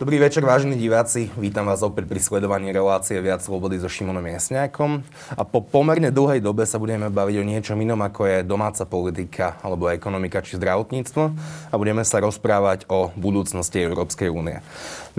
[0.00, 1.28] Dobrý večer, vážení diváci.
[1.36, 5.04] Vítam vás opäť pri sledovaní relácie Viac slobody so Šimonom Jasňákom.
[5.36, 9.60] A po pomerne dlhej dobe sa budeme baviť o niečom inom, ako je domáca politika,
[9.60, 11.22] alebo ekonomika či zdravotníctvo.
[11.68, 14.64] A budeme sa rozprávať o budúcnosti Európskej únie.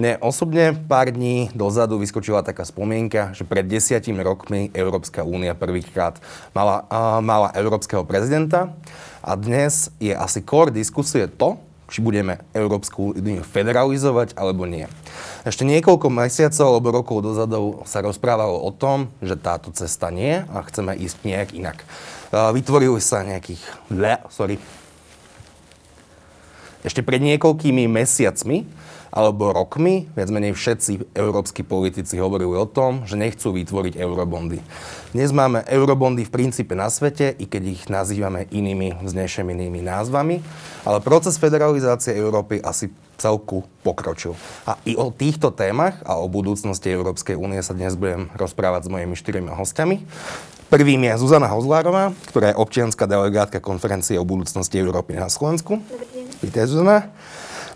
[0.01, 6.17] Mne osobne pár dní dozadu vyskočila taká spomienka, že pred desiatimi rokmi Európska únia prvýkrát
[6.57, 8.73] mala, uh, mala európskeho prezidenta.
[9.21, 14.87] A dnes je asi core diskusie to, či budeme Európsku úniu federalizovať alebo nie.
[15.43, 20.57] Ešte niekoľko mesiacov alebo rokov dozadu sa rozprávalo o tom, že táto cesta nie a
[20.63, 21.83] chceme ísť nejak inak.
[22.31, 23.59] Vytvorili sa nejakých...
[24.31, 24.55] Sorry.
[26.81, 28.65] Ešte pred niekoľkými mesiacmi
[29.11, 34.63] alebo rokmi, viac menej všetci európsky politici hovorili o tom, že nechcú vytvoriť eurobondy.
[35.11, 40.39] Dnes máme eurobondy v princípe na svete, i keď ich nazývame inými vznešenými názvami,
[40.87, 42.87] ale proces federalizácie Európy asi
[43.19, 44.33] celku pokročil.
[44.63, 48.91] A i o týchto témach a o budúcnosti Európskej únie sa dnes budem rozprávať s
[48.95, 50.07] mojimi štyrmi hostiami.
[50.71, 55.83] Prvým je Zuzana Hozlárová, ktorá je občianská delegátka konferencie o budúcnosti Európy na Slovensku.
[56.39, 57.11] Vítaj, Zuzana.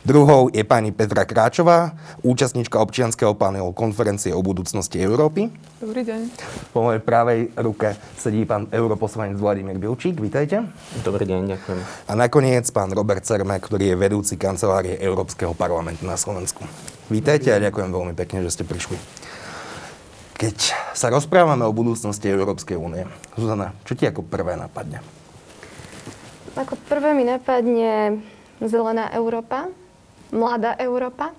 [0.05, 5.49] Druhou je pani Petra Kráčová, účastníčka občianského panelu konferencie o budúcnosti Európy.
[5.81, 6.29] Dobrý deň.
[6.69, 10.21] Po mojej pravej ruke sedí pán europoslanec Vladimír Bilčík.
[10.21, 10.61] Vítajte.
[11.01, 11.79] Dobrý deň, ďakujem.
[12.05, 16.61] A nakoniec pán Robert Cerme, ktorý je vedúci kancelárie Európskeho parlamentu na Slovensku.
[17.09, 19.01] Vítajte a ďakujem veľmi pekne, že ste prišli.
[20.37, 20.57] Keď
[20.93, 25.01] sa rozprávame o budúcnosti Európskej únie, Zuzana, čo ti ako prvé napadne?
[26.53, 28.21] Ako prvé mi napadne
[28.61, 29.73] zelená Európa,
[30.33, 31.33] Mladá Európa.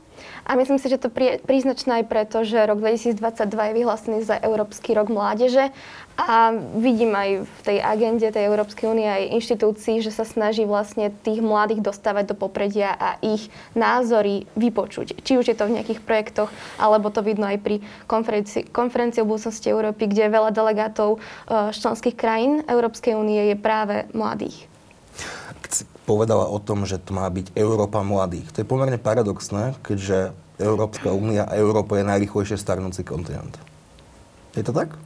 [0.46, 3.20] A myslím si, že to je príznačné aj preto, že rok 2022
[3.52, 5.74] je vyhlásený za Európsky rok mládeže
[6.16, 11.12] a vidím aj v tej agende tej Európskej únie aj inštitúcií, že sa snaží vlastne
[11.12, 15.20] tých mladých dostávať do popredia a ich názory vypočuť.
[15.20, 16.48] Či už je to v nejakých projektoch,
[16.80, 22.16] alebo to vidno aj pri konferencii, konferencii o budúcnosti Európy, kde veľa delegátov eh, členských
[22.16, 24.75] krajín Európskej únie je práve mladých
[26.06, 28.50] povedala o tom, že to má byť Európa mladých.
[28.54, 33.59] To je pomerne paradoxné, keďže Európska únia a Európa je najrychlejšie starnúci kontinent.
[34.56, 34.97] Je to tak?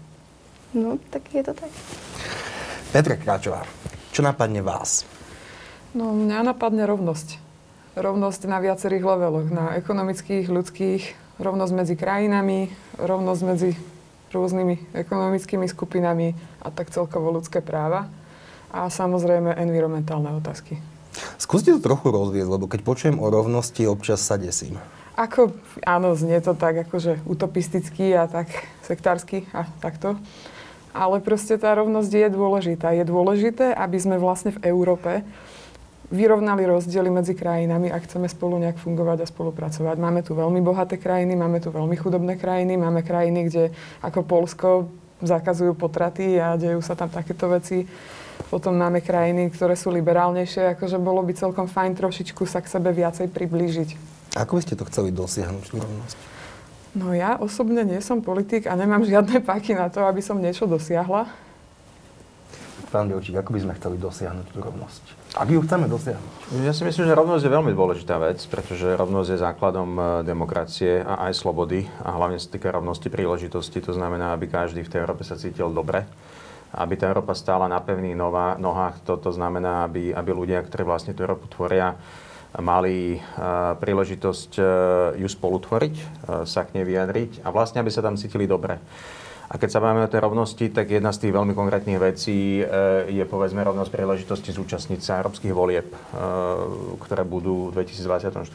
[0.70, 1.72] No, tak je to tak.
[2.94, 3.66] Petra Kráčová,
[4.14, 5.02] čo napadne vás?
[5.90, 7.42] No, mňa napadne rovnosť.
[7.98, 9.50] Rovnosť na viacerých leveloch.
[9.50, 11.02] Na ekonomických, ľudských,
[11.42, 13.74] rovnosť medzi krajinami, rovnosť medzi
[14.30, 18.06] rôznymi ekonomickými skupinami a tak celkovo ľudské práva.
[18.70, 20.78] A samozrejme environmentálne otázky.
[21.36, 24.78] Skúste to trochu rozviesť, lebo keď počujem o rovnosti, občas sa desím.
[25.18, 28.48] Ako, áno, znie to tak akože utopisticky a tak
[28.86, 30.16] sektársky a takto.
[30.94, 32.94] Ale proste tá rovnosť je dôležitá.
[32.94, 35.22] Je dôležité, aby sme vlastne v Európe
[36.10, 39.96] vyrovnali rozdiely medzi krajinami a chceme spolu nejak fungovať a spolupracovať.
[39.98, 43.64] Máme tu veľmi bohaté krajiny, máme tu veľmi chudobné krajiny, máme krajiny, kde
[44.02, 44.90] ako Polsko
[45.22, 47.86] zakazujú potraty a dejú sa tam takéto veci.
[48.48, 52.94] Potom máme krajiny, ktoré sú liberálnejšie, akože bolo by celkom fajn trošičku sa k sebe
[52.94, 53.90] viacej priblížiť.
[54.38, 56.18] Ako by ste to chceli dosiahnuť, rovnosť?
[56.94, 60.66] No ja osobne nie som politik a nemám žiadne páky na to, aby som niečo
[60.66, 61.30] dosiahla.
[62.90, 65.02] Pán Bilčík, ako by sme chceli dosiahnuť tú rovnosť?
[65.38, 66.32] Ak ju chceme dosiahnuť?
[66.66, 70.98] Ja si myslím, že rovnosť je veľmi dôležitá vec, pretože rovnosť je základom e, demokracie
[70.98, 73.78] a aj slobody a hlavne sa týka rovnosti príležitosti.
[73.86, 76.02] To znamená, aby každý v tej Európe sa cítil dobre
[76.70, 78.14] aby tá Európa stála na pevných
[78.58, 79.02] nohách.
[79.02, 81.98] Toto znamená, aby, aby ľudia, ktorí vlastne tú Európu tvoria,
[82.58, 84.66] mali uh, príležitosť uh,
[85.14, 86.06] ju spolutvoriť, uh,
[86.42, 88.82] sa k nej vyjadriť a vlastne, aby sa tam cítili dobre.
[89.50, 92.62] A keď sa bavíme o tej rovnosti, tak jedna z tých veľmi konkrétnych vecí
[93.10, 95.90] je povedzme rovnosť príležitosti zúčastniť sa európskych volieb,
[97.02, 98.46] ktoré budú v 2024.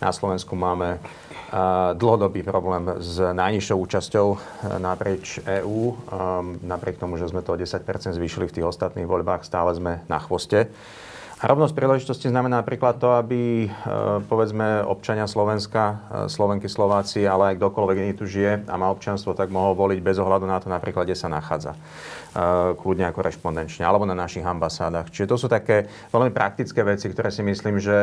[0.00, 0.96] Na Slovensku máme
[2.00, 4.26] dlhodobý problém s najnižšou účasťou
[4.80, 6.00] naprieč EÚ.
[6.64, 7.84] Napriek tomu, že sme to o 10%
[8.16, 10.72] zvýšili v tých ostatných voľbách, stále sme na chvoste.
[11.38, 13.68] Rovnosť príležitosti znamená napríklad to, aby e,
[14.26, 15.96] povedzme občania Slovenska, e,
[16.26, 20.18] Slovenky, Slováci, ale aj kdokoľvek iný tu žije a má občanstvo, tak mohol voliť bez
[20.18, 21.78] ohľadu na to napríklad, kde sa nachádza.
[22.34, 25.08] E, kľudne ako rešpondenčne, alebo na našich ambasádach.
[25.08, 27.96] Čiže to sú také veľmi praktické veci, ktoré si myslím, že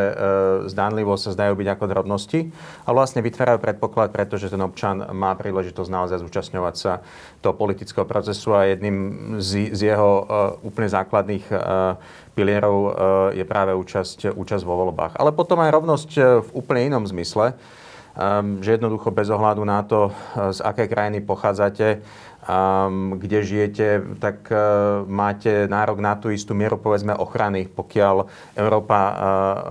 [0.70, 2.40] zdánlivo sa zdajú byť ako drobnosti
[2.84, 7.06] a vlastne vytvárajú predpoklad, pretože ten občan má príležitosť naozaj zúčastňovať sa
[7.40, 8.98] toho politického procesu a jedným
[9.40, 10.26] z, jeho
[10.66, 11.46] úplne základných
[12.36, 12.92] pilierov eh,
[13.42, 15.16] je práve účasť, účasť vo voľbách.
[15.16, 17.56] Ale potom aj rovnosť eh, v úplne inom zmysle.
[18.16, 22.04] um, že jednoducho bez ohľadu na to, z aké krajiny pochádzate,
[22.46, 23.88] um, kde žijete,
[24.22, 27.66] tak uh, máte nárok na tú istú mieru, povedzme, ochrany.
[27.66, 29.14] Pokiaľ Európa uh,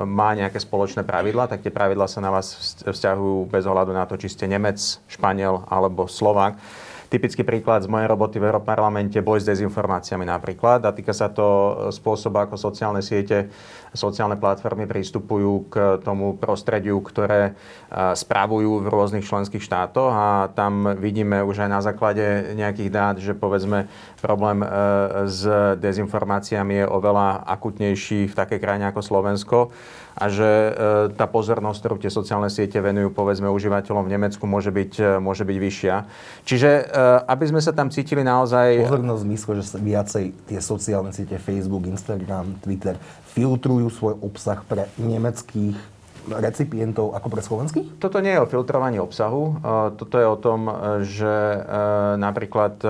[0.04, 4.18] má nejaké spoločné pravidla, tak tie pravidla sa na vás vzťahujú bez ohľadu na to,
[4.18, 6.58] či ste Nemec, Španiel alebo Slovák.
[7.14, 11.46] Typický príklad z mojej roboty v Európarlamente boj s dezinformáciami napríklad a týka sa to
[11.94, 13.54] spôsobu, ako sociálne siete
[13.94, 17.54] sociálne platformy pristupujú k tomu prostrediu, ktoré
[17.94, 20.10] spravujú v rôznych členských štátoch.
[20.10, 23.86] A tam vidíme už aj na základe nejakých dát, že povedzme
[24.18, 24.68] problém e,
[25.30, 25.46] s
[25.78, 29.58] dezinformáciami je oveľa akutnejší v takej krajine ako Slovensko
[30.14, 30.70] a že e,
[31.14, 35.42] tá pozornosť, ktorú tie sociálne siete venujú povedzme užívateľom v Nemecku môže byť, e, môže
[35.42, 35.94] byť vyššia.
[36.46, 36.70] Čiže
[37.24, 38.86] aby sme sa tam cítili naozaj...
[38.86, 42.96] Pozornosť zmysle, že sa viacej tie sociálne siete Facebook, Instagram, Twitter
[43.34, 45.94] filtrujú svoj obsah pre nemeckých
[46.28, 48.00] recipientov ako pre slovenských?
[48.00, 49.42] Toto nie je o filtrovaní obsahu.
[49.44, 49.54] E,
[50.00, 50.70] toto je o tom,
[51.04, 51.58] že e,
[52.16, 52.88] napríklad e,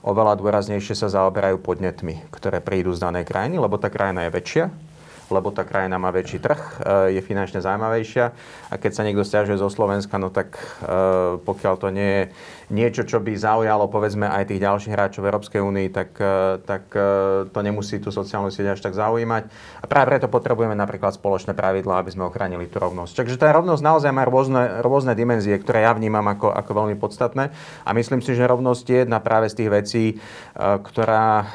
[0.00, 4.89] oveľa dôraznejšie sa zaoberajú podnetmi, ktoré prídu z danej krajiny, lebo tá krajina je väčšia
[5.30, 8.26] lebo tá krajina má väčší trh, e, je finančne zaujímavejšia.
[8.70, 12.22] A keď sa niekto stiažuje zo Slovenska, no tak e, pokiaľ to nie je
[12.74, 16.90] niečo, čo by zaujalo povedzme aj tých ďalších hráčov v Európskej únii, tak, e, tak
[17.54, 19.46] to nemusí tú sociálnu sieť až tak zaujímať.
[19.82, 23.22] A práve preto potrebujeme napríklad spoločné pravidlá, aby sme ochránili tú rovnosť.
[23.22, 27.54] Takže tá rovnosť naozaj má rôzne, rôzne dimenzie, ktoré ja vnímam ako, ako veľmi podstatné.
[27.86, 30.04] A myslím si, že rovnosť je jedna práve z tých vecí,
[30.58, 31.46] ktorá,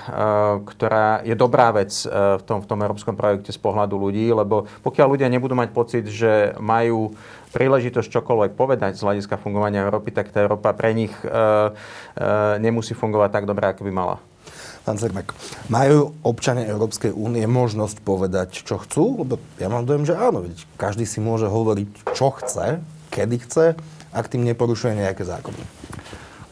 [0.64, 5.30] ktorá je dobrá vec v tom, v tom európskom projekte pohľadu ľudí, lebo pokiaľ ľudia
[5.34, 7.18] nebudú mať pocit, že majú
[7.56, 11.32] príležitosť čokoľvek povedať z hľadiska fungovania Európy, tak tá Európa pre nich e, e,
[12.60, 14.20] nemusí fungovať tak dobre, ako by mala.
[14.84, 15.34] Pán Zermek,
[15.72, 19.26] majú občania Európskej únie možnosť povedať, čo chcú?
[19.26, 20.46] Lebo ja mám dojem, že áno.
[20.78, 23.66] Každý si môže hovoriť, čo chce, kedy chce,
[24.14, 25.58] ak tým neporušuje nejaké zákony.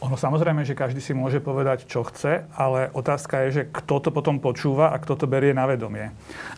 [0.04, 4.10] Ono samozrejme, že každý si môže povedať, čo chce, ale otázka je, že kto to
[4.12, 6.12] potom počúva a kto to berie na vedomie.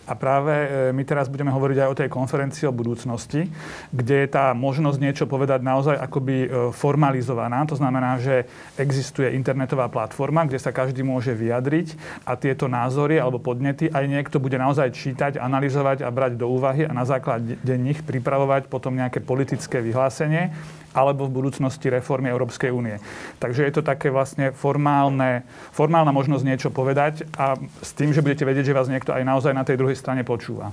[0.09, 3.45] A práve e, my teraz budeme hovoriť aj o tej konferencii o budúcnosti,
[3.93, 7.61] kde je tá možnosť niečo povedať naozaj akoby e, formalizovaná.
[7.69, 8.49] To znamená, že
[8.81, 11.93] existuje internetová platforma, kde sa každý môže vyjadriť
[12.25, 16.89] a tieto názory alebo podnety aj niekto bude naozaj čítať, analyzovať a brať do úvahy
[16.89, 20.49] a na základe nich pripravovať potom nejaké politické vyhlásenie
[20.95, 23.03] alebo v budúcnosti reformy Európskej únie.
[23.43, 25.43] Takže je to také vlastne formálne,
[25.75, 29.51] formálna možnosť niečo povedať a s tým, že budete vedieť, že vás niekto aj naozaj
[29.51, 30.71] na tej druhej strane počúva.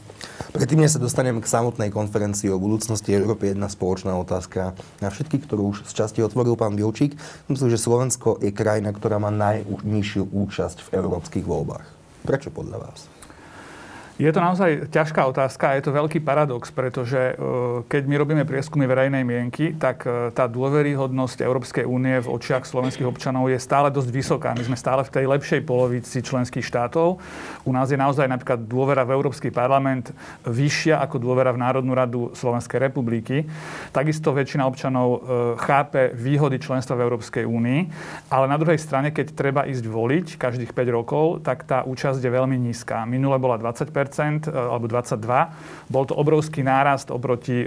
[0.55, 5.43] Predtým, než sa dostaneme k samotnej konferencii o budúcnosti Európy, jedna spoločná otázka na všetkých,
[5.51, 7.19] ktorú už z časti otvoril pán Bilčík.
[7.51, 11.87] Myslím, že Slovensko je krajina, ktorá má najnižšiu účasť v európskych voľbách.
[12.23, 13.11] Prečo podľa vás?
[14.21, 17.35] Je to naozaj ťažká otázka a je to veľký paradox, pretože e,
[17.89, 23.09] keď my robíme prieskumy verejnej mienky, tak e, tá dôveryhodnosť Európskej únie v očiach slovenských
[23.09, 24.53] občanov je stále dosť vysoká.
[24.53, 27.25] My sme stále v tej lepšej polovici členských štátov.
[27.65, 30.13] U nás je naozaj napríklad dôvera v Európsky parlament
[30.45, 33.49] vyššia ako dôvera v Národnú radu Slovenskej republiky.
[33.97, 35.19] Takisto väčšina občanov e,
[35.57, 37.81] chápe výhody členstva v Európskej únii,
[38.29, 42.29] ale na druhej strane, keď treba ísť voliť každých 5 rokov, tak tá účasť je
[42.29, 43.09] veľmi nízka.
[43.09, 44.02] Minule bola 20 E,
[44.49, 45.93] alebo 22.
[45.93, 47.67] Bol to obrovský nárast oproti e,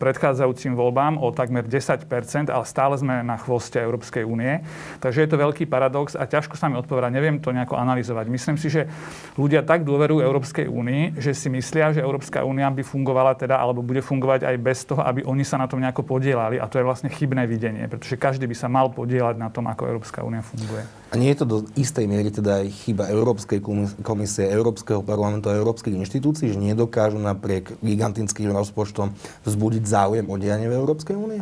[0.00, 4.64] predchádzajúcim voľbám o takmer 10% ale stále sme na chvoste Európskej únie.
[4.98, 7.12] Takže je to veľký paradox a ťažko sa mi odpovedať.
[7.12, 8.26] Neviem to nejako analyzovať.
[8.32, 8.88] Myslím si, že
[9.36, 13.84] ľudia tak dôverujú Európskej únii, že si myslia, že Európska únia by fungovala teda, alebo
[13.84, 16.56] bude fungovať aj bez toho, aby oni sa na tom nejako podielali.
[16.56, 19.86] A to je vlastne chybné videnie, pretože každý by sa mal podielať na tom, ako
[19.86, 21.05] Európska únia funguje.
[21.06, 23.62] A nie je to do istej miery teda aj chyba Európskej
[24.02, 29.14] komisie, Európskeho parlamentu a Európskych inštitúcií, že nedokážu napriek gigantickým rozpočtom
[29.46, 31.40] vzbudiť záujem o dianie v Európskej únie?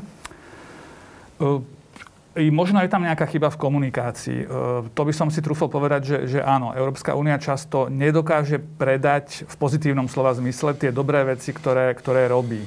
[2.35, 4.41] Možno je tam nejaká chyba v komunikácii.
[4.91, 9.55] To by som si trúfol povedať, že, že áno, Európska únia často nedokáže predať v
[9.55, 12.59] pozitívnom slova zmysle tie dobré veci, ktoré, ktoré robí.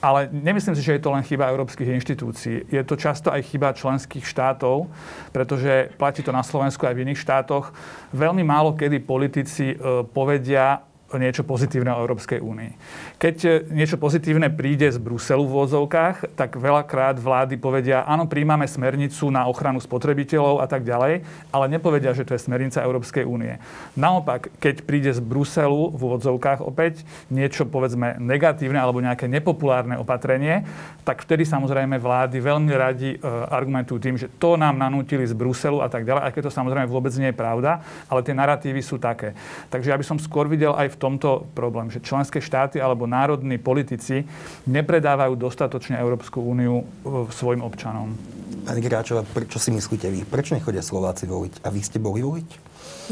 [0.00, 2.72] Ale nemyslím si, že je to len chyba európskych inštitúcií.
[2.72, 4.88] Je to často aj chyba členských štátov,
[5.28, 7.76] pretože platí to na Slovensku aj v iných štátoch.
[8.16, 10.88] Veľmi málo kedy politici e, povedia
[11.18, 12.72] niečo pozitívne o Európskej únii.
[13.20, 18.64] Keď e, niečo pozitívne príde z Bruselu v vozovkách, tak veľakrát vlády povedia, áno, príjmame
[18.64, 21.20] smernicu na ochranu spotrebiteľov a tak ďalej,
[21.52, 23.60] ale nepovedia, že to je smernica Európskej únie.
[23.92, 30.64] Naopak, keď príde z Bruselu v úvodzovkách opäť niečo, povedzme, negatívne alebo nejaké nepopulárne opatrenie,
[31.04, 35.84] tak vtedy samozrejme vlády veľmi radi e, argumentujú tým, že to nám nanútili z Bruselu
[35.84, 38.96] a tak ďalej, aj keď to samozrejme vôbec nie je pravda, ale tie narratívy sú
[38.96, 39.36] také.
[39.68, 43.58] Takže ja by som skôr videl aj v tomto problém, že členské štáty alebo národní
[43.58, 44.22] politici
[44.70, 48.14] nepredávajú dostatočne Európsku úniu e, svojim občanom.
[48.62, 50.22] Pani Gráčová, prečo si myslíte vy?
[50.22, 51.66] Prečo nechodia Slováci voliť?
[51.66, 52.48] A vy ste boli voliť?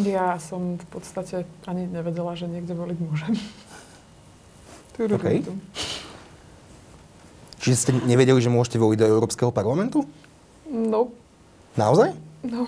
[0.07, 3.35] Ja som v podstate ani nevedela, že niekde voliť môžem.
[4.99, 5.47] Okay.
[7.63, 10.03] Čiže ste nevedeli, že môžete voliť do Európskeho parlamentu?
[10.67, 11.15] No.
[11.79, 12.19] Naozaj?
[12.43, 12.67] No.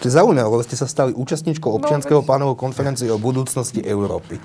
[0.00, 4.42] To je zaujímavé, lebo ste sa stali účastníčkou občianského no, panovou konferencie o budúcnosti Európy.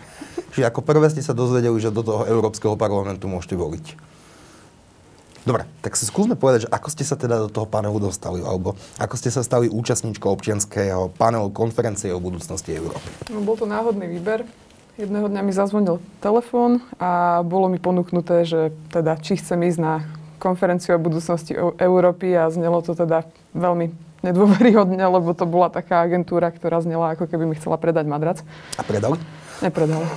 [0.55, 4.15] Čiže ako prvé ste sa dozvedeli, že do toho Európskeho parlamentu môžete voliť.
[5.45, 8.73] Dobre, tak si skúsme povedať, že ako ste sa teda do toho panelu dostali, alebo
[8.97, 13.05] ako ste sa stali účastníčkou občianského panelu konferencie o budúcnosti Európy.
[13.29, 14.41] No, bol to náhodný výber.
[14.95, 20.07] Jedného dňa mi zazvonil telefón a bolo mi ponúknuté, že teda či chcem ísť na
[20.41, 23.91] konferenciu o budúcnosti Európy a znelo to teda veľmi
[24.25, 28.41] nedôveryhodne, lebo to bola taká agentúra, ktorá znela ako keby mi chcela predať madrac.
[28.79, 29.21] A predali?
[29.63, 30.07] Nepredali.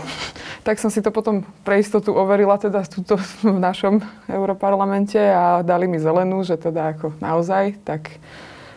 [0.66, 3.16] Tak som si to potom pre istotu overila teda tuto
[3.46, 8.20] v našom Europarlamente a dali mi zelenú, že teda ako naozaj, tak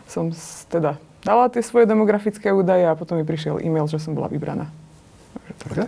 [0.07, 0.31] som
[0.71, 4.71] teda dala tie svoje demografické údaje a potom mi prišiel e-mail, že som bola vybraná.
[5.67, 5.85] Okay.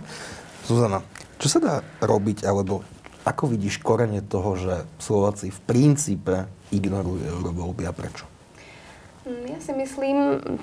[0.68, 1.00] Zuzana,
[1.40, 2.84] čo sa dá robiť, alebo
[3.24, 8.28] ako vidíš korene toho, že Slováci v princípe ignorujú eurovoľby a prečo?
[9.24, 10.16] Mm, ja si myslím,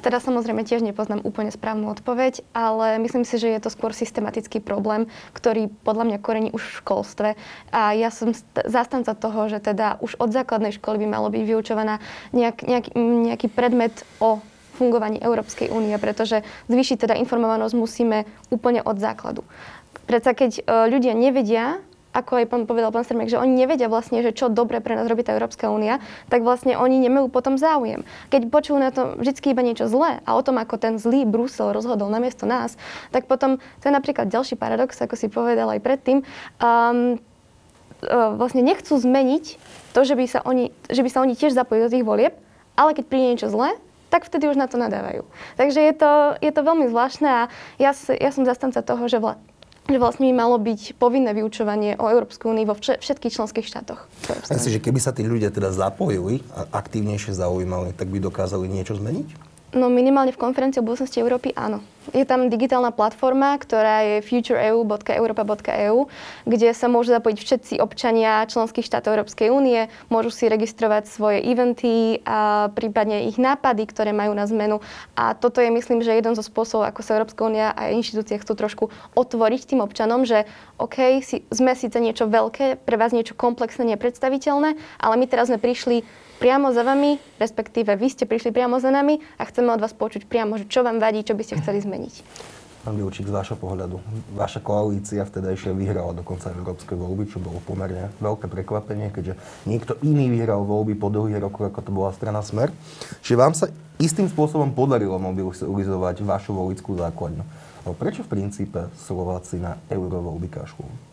[0.05, 4.61] teda samozrejme tiež nepoznám úplne správnu odpoveď, ale myslím si, že je to skôr systematický
[4.61, 7.29] problém, ktorý podľa mňa korení už v školstve.
[7.73, 8.37] A ja som
[8.69, 11.97] zastanca toho, že teda už od základnej školy by malo byť vyučovaná
[12.37, 14.37] nejak, nejak, nejaký predmet o
[14.77, 19.41] fungovaní Európskej únie, pretože zvýšiť teda informovanosť musíme úplne od základu.
[20.05, 24.19] Predsa keď e, ľudia nevedia, ako aj pán povedal pán Strmek, že oni nevedia vlastne,
[24.19, 28.03] že čo dobre pre nás robí tá Európska únia, tak vlastne oni nemajú potom záujem.
[28.27, 31.71] Keď počujú na to vždy iba niečo zlé a o tom, ako ten zlý Brusel
[31.71, 32.75] rozhodol namiesto nás,
[33.15, 36.27] tak potom to je napríklad ďalší paradox, ako si povedal aj predtým.
[36.59, 37.19] Um,
[38.09, 39.61] vlastne nechcú zmeniť
[39.93, 42.33] to, že by, sa oni, že by sa oni tiež zapojili do tých volieb,
[42.73, 43.77] ale keď príde niečo zlé,
[44.11, 45.23] tak vtedy už na to nadávajú.
[45.55, 46.11] Takže je to,
[46.43, 47.41] je to veľmi zvláštne a
[47.79, 49.39] ja, ja som zastanca toho, že, vla,
[49.91, 54.07] že vlastne by malo byť povinné vyučovanie o Európskej únii vo všetkých členských štátoch.
[54.49, 58.95] Myslím, že keby sa tí ľudia teda zapojili a aktívnejšie zaujímali, tak by dokázali niečo
[58.95, 59.51] zmeniť?
[59.75, 61.79] No minimálne v konferencii o budúcnosti Európy áno.
[62.09, 66.09] Je tam digitálna platforma, ktorá je futureeu.europa.eu,
[66.49, 72.17] kde sa môžu zapojiť všetci občania členských štátov Európskej únie, môžu si registrovať svoje eventy
[72.25, 74.81] a prípadne ich nápady, ktoré majú na zmenu.
[75.13, 78.57] A toto je, myslím, že jeden zo spôsobov, ako sa Európska únia a inštitúcie chcú
[78.57, 80.49] trošku otvoriť tým občanom, že
[80.81, 85.61] OK, si, sme síce niečo veľké, pre vás niečo komplexné, nepredstaviteľné, ale my teraz sme
[85.61, 86.01] prišli
[86.41, 90.25] priamo za vami, respektíve vy ste prišli priamo za nami a chceme od vás počuť
[90.25, 92.13] priamo, že čo vám vadí, čo by ste chceli zmeniť.
[92.81, 94.01] Pán Bilčík, z vášho pohľadu,
[94.33, 99.37] vaša koalícia vtedajšie vyhrala dokonca európske voľby, čo bolo pomerne veľké prekvapenie, keďže
[99.69, 102.73] niekto iný vyhral voľby po druhý roku, ako to bola strana Smer.
[103.21, 103.69] Čiže vám sa
[104.01, 107.45] istým spôsobom podarilo mobilizovať vašu volickú základňu.
[107.85, 111.10] Ale prečo v princípe Slováci na eurovoľby kašľú?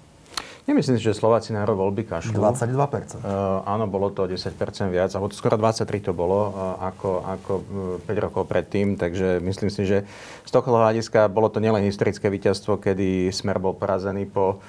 [0.69, 2.45] Nemyslím si, že Slováci na voľby kašľú.
[2.45, 3.25] 22%.
[3.25, 4.53] Uh, áno, bolo to 10%
[4.93, 7.53] viac, alebo skoro 23 to bolo uh, ako, ako
[7.97, 10.05] uh, 5 rokov predtým, takže myslím si, že
[10.45, 14.61] z toho hľadiska bolo to nielen historické víťazstvo, kedy Smer bol porazený po,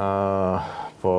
[0.00, 0.64] uh,
[1.04, 1.12] po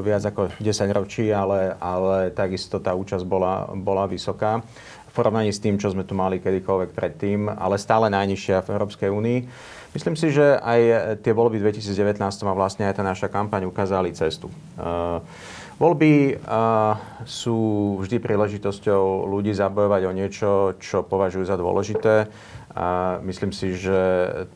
[0.00, 4.64] viac ako 10 ročí, ale, ale takisto tá účasť bola, bola vysoká
[5.08, 9.12] v porovnaní s tým, čo sme tu mali kedykoľvek predtým, ale stále najnižšia v Európskej
[9.12, 9.38] únii.
[9.96, 10.80] Myslím si, že aj
[11.24, 14.52] tie voľby 2019 a vlastne aj tá naša kampaň ukázali cestu.
[14.76, 15.24] Uh,
[15.80, 22.28] voľby uh, sú vždy príležitosťou ľudí zabojovať o niečo, čo považujú za dôležité.
[22.78, 23.98] A myslím si, že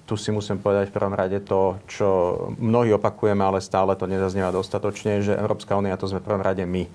[0.06, 2.08] tu si musím povedať v prvom rade to, čo
[2.60, 6.62] mnohí opakujeme, ale stále to nezaznieva dostatočne, že Európska únia to sme v prvom rade
[6.62, 6.86] my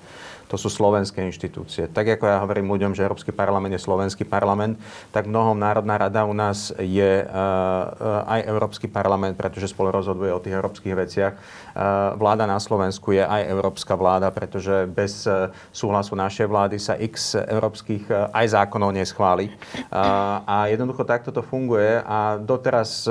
[0.47, 1.91] to sú slovenské inštitúcie.
[1.91, 4.79] Tak ako ja hovorím ľuďom, že Európsky parlament je slovenský parlament,
[5.11, 10.31] tak mnohom Národná rada u nás je uh, uh, aj Európsky parlament, pretože spolu rozhoduje
[10.31, 11.33] o tých európskych veciach.
[11.35, 15.27] Uh, vláda na Slovensku je aj európska vláda, pretože bez
[15.69, 19.53] súhlasu našej vlády sa x európskych aj zákonov neschváli.
[20.47, 23.05] A jednoducho takto to funguje a doteraz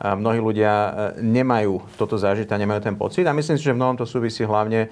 [0.00, 0.74] mnohí ľudia
[1.18, 3.24] nemajú toto zažiť a nemajú ten pocit.
[3.26, 4.88] A myslím si, že v mnohom to súvisí hlavne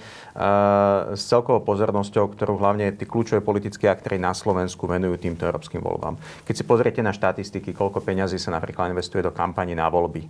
[1.15, 6.15] s celkovou pozornosťou, ktorú hlavne tí kľúčové politické aktéry na Slovensku venujú týmto európskym voľbám.
[6.47, 10.23] Keď si pozriete na štatistiky, koľko peňazí sa napríklad investuje do kampani na voľby.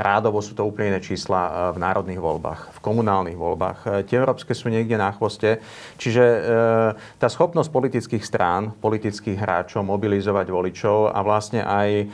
[0.00, 4.08] Rádovo sú to úplne iné čísla v národných voľbách, v komunálnych voľbách.
[4.08, 5.60] Tie európske sú niekde na chvoste.
[6.00, 6.24] Čiže
[7.20, 12.08] tá schopnosť politických strán, politických hráčov mobilizovať voličov a vlastne aj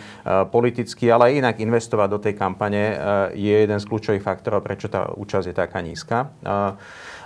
[0.51, 2.99] politicky, ale aj inak investovať do tej kampane
[3.39, 6.35] je jeden z kľúčových faktorov, prečo tá účasť je taká nízka.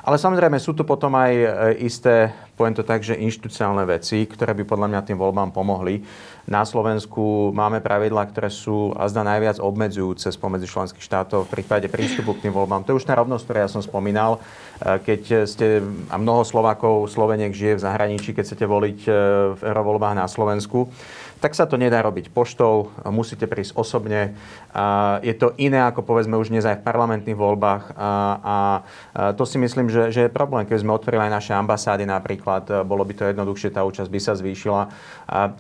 [0.07, 1.49] Ale samozrejme sú tu potom aj e,
[1.83, 5.99] isté, poviem to tak, že inštitucionálne veci, ktoré by podľa mňa tým voľbám pomohli.
[6.47, 11.91] Na Slovensku máme pravidlá, ktoré sú a zda najviac obmedzujúce spomedzi členských štátov v prípade
[11.91, 12.87] prístupu k tým voľbám.
[12.87, 14.39] To je už tá rovnosť, ktorú ja som spomínal.
[14.79, 19.11] E, keď ste, a mnoho Slovákov, Sloveniek žije v zahraničí, keď chcete voliť e,
[19.59, 20.87] v eurovoľbách na Slovensku,
[21.41, 24.33] tak sa to nedá robiť poštou, musíte prísť osobne.
[25.21, 28.83] Je to iné ako povedzme už dnes aj v parlamentných voľbách a,
[29.37, 30.65] to si myslím, že, že je problém.
[30.65, 34.33] Keď sme otvorili aj naše ambasády napríklad, bolo by to jednoduchšie, tá účasť by sa
[34.33, 34.83] zvýšila.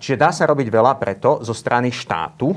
[0.00, 2.56] Čiže dá sa robiť veľa preto zo strany štátu,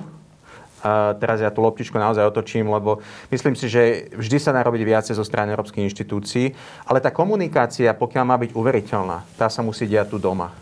[0.79, 3.03] a teraz ja tú loptičku naozaj otočím, lebo
[3.35, 6.55] myslím si, že vždy sa dá robiť viacej zo strany európskych inštitúcií,
[6.87, 10.55] ale tá komunikácia, pokiaľ má byť uveriteľná, tá sa musí diať tu doma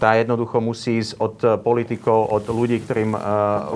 [0.00, 3.20] tá jednoducho musí ísť od eh, politikov, od ľudí, ktorým eh,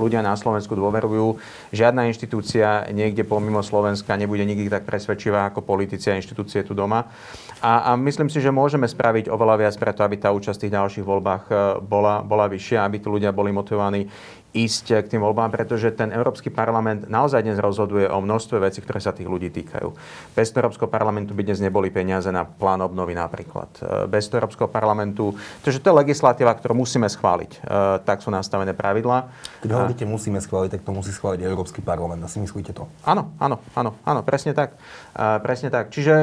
[0.01, 1.37] ľudia na Slovensku dôverujú.
[1.77, 7.13] Žiadna inštitúcia niekde pomimo Slovenska nebude nikdy tak presvedčivá ako politici a inštitúcie tu doma.
[7.61, 10.75] A, a myslím si, že môžeme spraviť oveľa viac preto, aby tá účasť v tých
[10.81, 14.09] ďalších voľbách eh, bola, bola vyššia, aby tí ľudia boli motivovaní
[14.55, 19.03] ísť k tým voľbám, pretože ten Európsky parlament naozaj dnes rozhoduje o množstve vecí, ktoré
[19.03, 19.91] sa tých ľudí týkajú.
[20.39, 23.69] Bez Európskeho parlamentu by dnes neboli peniaze na plán obnovy napríklad.
[23.83, 27.51] E, bez Európskeho parlamentu, pretože to je legislatíva, ktorú musíme schváliť.
[27.51, 27.59] E,
[28.07, 29.27] tak sú nastavené pravidlá.
[29.67, 32.23] Keď hovoríte musíme schváliť, tak to musí schváliť Európsky parlament.
[32.23, 32.87] Asi myslíte to?
[33.03, 34.79] Áno, áno, áno, áno, presne tak.
[35.19, 35.91] E, presne tak.
[35.91, 36.15] Čiže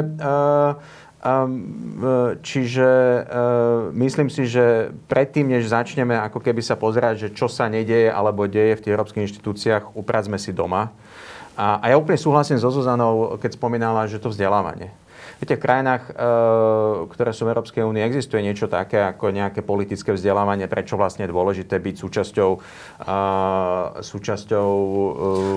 [2.41, 2.89] Čiže
[3.93, 8.49] myslím si, že predtým, než začneme ako keby sa pozerať, že čo sa nedieje alebo
[8.49, 10.89] deje v tých európskych inštitúciách, upracme si doma.
[11.53, 14.89] A, a ja úplne súhlasím so Zuzanou, keď spomínala, že to vzdelávanie.
[15.41, 16.13] Viete, v krajinách, e,
[17.17, 21.33] ktoré sú v Európskej únii, existuje niečo také ako nejaké politické vzdelávanie, prečo vlastne je
[21.33, 22.51] dôležité byť súčasťou...
[24.05, 24.69] súčasťou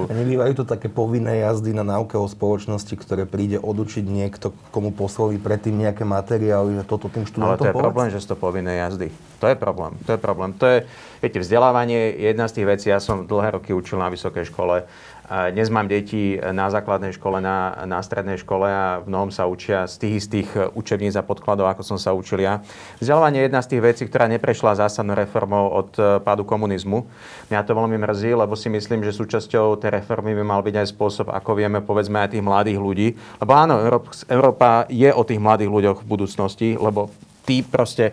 [0.09, 4.89] e, nebývajú to také povinné jazdy na náuke o spoločnosti, ktoré príde odučiť niekto, komu
[4.89, 7.85] poslali predtým nejaké materiály, že toto tým študentom Ale to je povedz?
[7.85, 9.13] problém, že sú to povinné jazdy.
[9.45, 9.93] To je problém.
[10.09, 10.51] To je problém.
[10.57, 10.79] To je,
[11.21, 12.87] viete, vzdelávanie je jedna z tých vecí.
[12.89, 14.89] Ja som dlhé roky učil na vysokej škole
[15.25, 19.89] dnes mám deti na základnej škole, na, na strednej škole a v mnohom sa učia
[19.89, 22.61] z tých istých učebníc a podkladov, ako som sa učil ja.
[23.01, 27.09] Vzdelávanie je jedna z tých vecí, ktorá neprešla zásadnou reformou od e, pádu komunizmu.
[27.49, 30.87] Mňa to veľmi mrzí, lebo si myslím, že súčasťou tej reformy by mal byť aj
[30.93, 33.09] spôsob, ako vieme, povedzme, aj tých mladých ľudí.
[33.41, 33.81] Lebo áno,
[34.29, 37.09] Európa je o tých mladých ľuďoch v budúcnosti, lebo
[37.49, 38.13] tí proste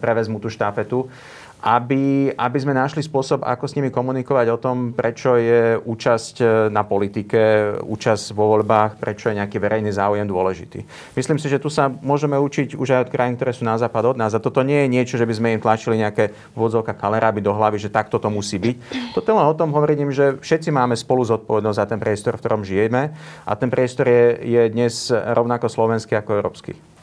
[0.00, 1.12] prevezmú tú štafetu
[1.58, 6.46] aby, aby sme našli spôsob, ako s nimi komunikovať o tom, prečo je účasť e,
[6.70, 10.86] na politike, účasť vo voľbách, prečo je nejaký verejný záujem dôležitý.
[11.18, 14.14] Myslím si, že tu sa môžeme učiť už aj od krajín, ktoré sú na západ
[14.14, 14.30] od nás.
[14.38, 17.82] A toto nie je niečo, že by sme im tlačili nejaké vôdzovka kaleráby do hlavy,
[17.82, 18.76] že takto to musí byť.
[19.18, 22.62] Toto len o tom hovorím, že všetci máme spolu zodpovednosť za ten priestor, v ktorom
[22.62, 23.10] žijeme.
[23.42, 26.97] A ten priestor je, je dnes rovnako slovenský ako európsky.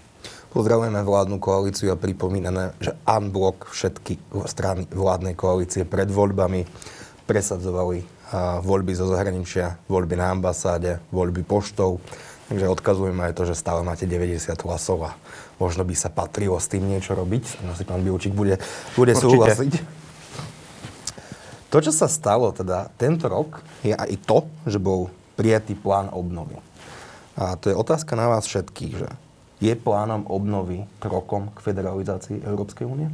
[0.56, 6.64] Pozdravujeme vládnu koalíciu a pripomíname, že unblock všetky strany vládnej koalície pred voľbami
[7.28, 8.00] presadzovali
[8.64, 12.00] voľby zo zahraničia, voľby na ambasáde, voľby poštou.
[12.48, 15.12] Takže odkazujeme aj to, že stále máte 90 hlasov a
[15.60, 17.68] možno by sa patrilo s tým niečo robiť.
[17.76, 18.56] Asi pán Bilčík bude,
[18.96, 19.84] bude súhlasiť.
[21.68, 26.56] To, čo sa stalo teda tento rok, je aj to, že bol prijatý plán obnovy.
[27.36, 29.12] A to je otázka na vás všetkých, že
[29.60, 33.08] je plánom obnovy krokom k federalizácii Európskej únie?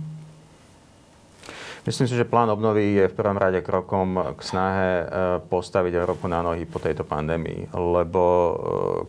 [1.82, 5.06] Myslím si, že plán obnovy je v prvom rade krokom k snahe e,
[5.50, 8.54] postaviť Európu na nohy po tejto pandémii, lebo e,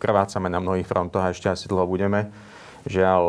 [0.01, 2.33] krvácame na mnohých frontoch a ešte asi dlho budeme.
[2.89, 3.23] Žiaľ,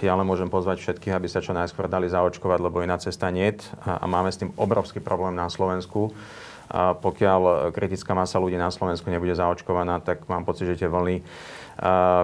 [0.00, 3.28] e, ja len môžem pozvať všetkých, aby sa čo najskôr dali zaočkovať, lebo iná cesta
[3.28, 3.52] nie.
[3.84, 6.16] A máme s tým obrovský problém na Slovensku.
[6.72, 11.20] A pokiaľ kritická masa ľudí na Slovensku nebude zaočkovaná, tak mám pocit, že tie vlny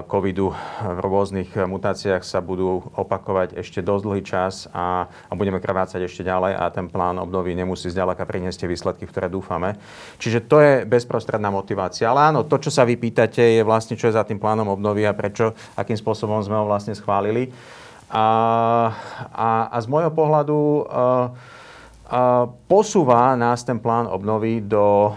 [0.08, 6.08] covidu v rôznych mutáciách sa budú opakovať ešte dosť dlhý čas a, a budeme krvácať
[6.08, 9.76] ešte ďalej a ten plán obnovy nemusí zďaleka priniesť tie výsledky, ktoré dúfame.
[10.16, 12.08] Čiže to je bezprostredná motivácia.
[12.08, 15.04] Ale áno, to, čo sa vy pýtate, je vlastne, čo je za tým plánom obnovy
[15.04, 17.52] a prečo, akým spôsobom sme ho vlastne schválili.
[18.08, 18.24] A,
[19.28, 21.32] a, a z môjho pohľadu uh,
[22.68, 25.16] posúva nás ten plán obnovy do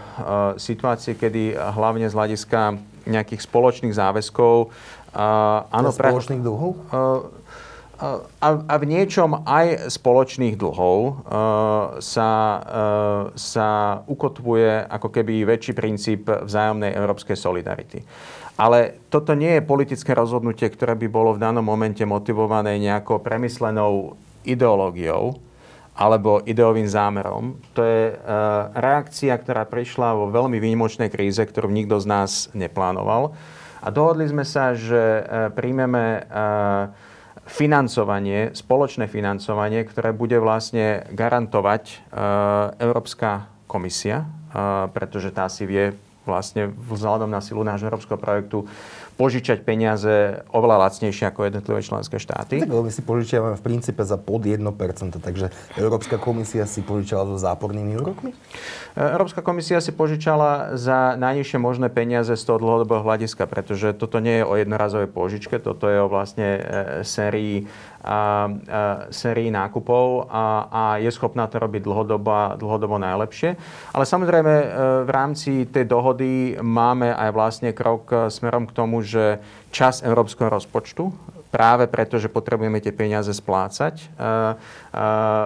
[0.55, 4.73] situácie, kedy hlavne z hľadiska nejakých spoločných záväzkov
[5.15, 6.75] Uh, áno, spoločných dlhov?
[6.91, 7.31] Uh,
[8.43, 11.15] a, a v niečom aj spoločných dlhov uh,
[12.03, 18.03] sa, uh, sa ukotvuje ako keby väčší princíp vzájomnej európskej solidarity.
[18.59, 24.19] Ale toto nie je politické rozhodnutie, ktoré by bolo v danom momente motivované nejakou premyslenou
[24.43, 25.39] ideológiou
[25.95, 27.55] alebo ideovým zámerom.
[27.71, 33.31] To je uh, reakcia, ktorá prišla vo veľmi výnimočnej kríze, ktorú nikto z nás neplánoval.
[33.79, 37.13] A dohodli sme sa, že uh, príjmeme uh,
[37.45, 41.95] financovanie, spoločné financovanie, ktoré bude vlastne garantovať e,
[42.81, 44.27] Európska komisia, e,
[44.89, 45.93] pretože tá si vie
[46.25, 48.65] vlastne vzhľadom na silu nášho európskeho projektu
[49.15, 52.59] požičať peniaze oveľa lacnejšie ako jednotlivé členské štáty.
[52.59, 54.59] Tak my si požičiavame v princípe za pod 1%,
[55.23, 58.35] takže Európska komisia si požičala so zápornými úrokmi?
[58.95, 64.43] Európska komisia si požičala za najnižšie možné peniaze z toho dlhodobého hľadiska, pretože toto nie
[64.43, 66.61] je o jednorazovej požičke, toto je o vlastne e,
[67.03, 67.67] sérii
[69.09, 73.57] sérii nákupov a, a je schopná to robiť dlhodobo, dlhodobo najlepšie.
[73.91, 74.67] Ale samozrejme e,
[75.05, 79.41] v rámci tej dohody máme aj vlastne krok e, smerom k tomu, že
[79.73, 81.09] čas európskeho rozpočtu
[81.49, 83.95] práve preto, že potrebujeme tie peniaze splácať.
[83.95, 84.05] E,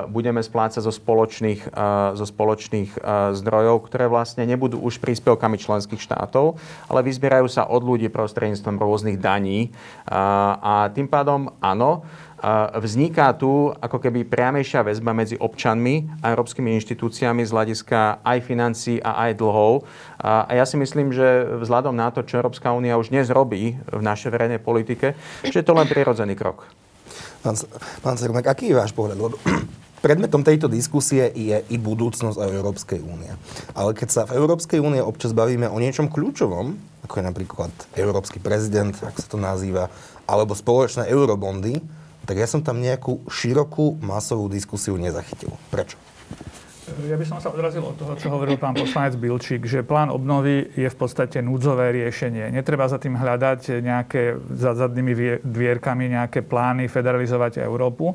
[0.10, 1.69] budeme splácať zo spoločných,
[2.17, 2.98] zo spoločných
[3.38, 6.58] zdrojov, ktoré vlastne nebudú už príspevkami členských štátov,
[6.89, 9.74] ale vyzbierajú sa od ľudí prostredníctvom rôznych daní.
[10.10, 12.06] A tým pádom áno,
[12.80, 19.04] vzniká tu ako keby priamejšia väzba medzi občanmi a európskymi inštitúciami z hľadiska aj financí
[19.04, 19.84] a aj dlhov.
[20.23, 24.02] A ja si myslím, že vzhľadom na to, čo Európska únia už dnes robí v
[24.02, 26.67] našej verejnej politike, že je to len prirodzený krok.
[27.39, 27.56] Pán,
[28.04, 29.15] pán Cermak, aký je váš pohľad?
[29.19, 29.39] Lebo
[30.06, 33.32] predmetom tejto diskusie je i budúcnosť Európskej únie.
[33.75, 38.43] Ale keď sa v Európskej únie občas bavíme o niečom kľúčovom, ako je napríklad Európsky
[38.43, 39.88] prezident, ak sa to nazýva,
[40.28, 41.98] alebo spoločné eurobondy,
[42.29, 45.49] tak ja som tam nejakú širokú masovú diskusiu nezachytil.
[45.73, 45.97] Prečo?
[47.08, 50.69] Ja by som sa odrazil od toho, čo hovoril pán poslanec Bilčík, že plán obnovy
[50.73, 52.49] je v podstate núdzové riešenie.
[52.54, 58.13] Netreba za tým hľadať nejaké za zadnými dvierkami nejaké plány federalizovať Európu.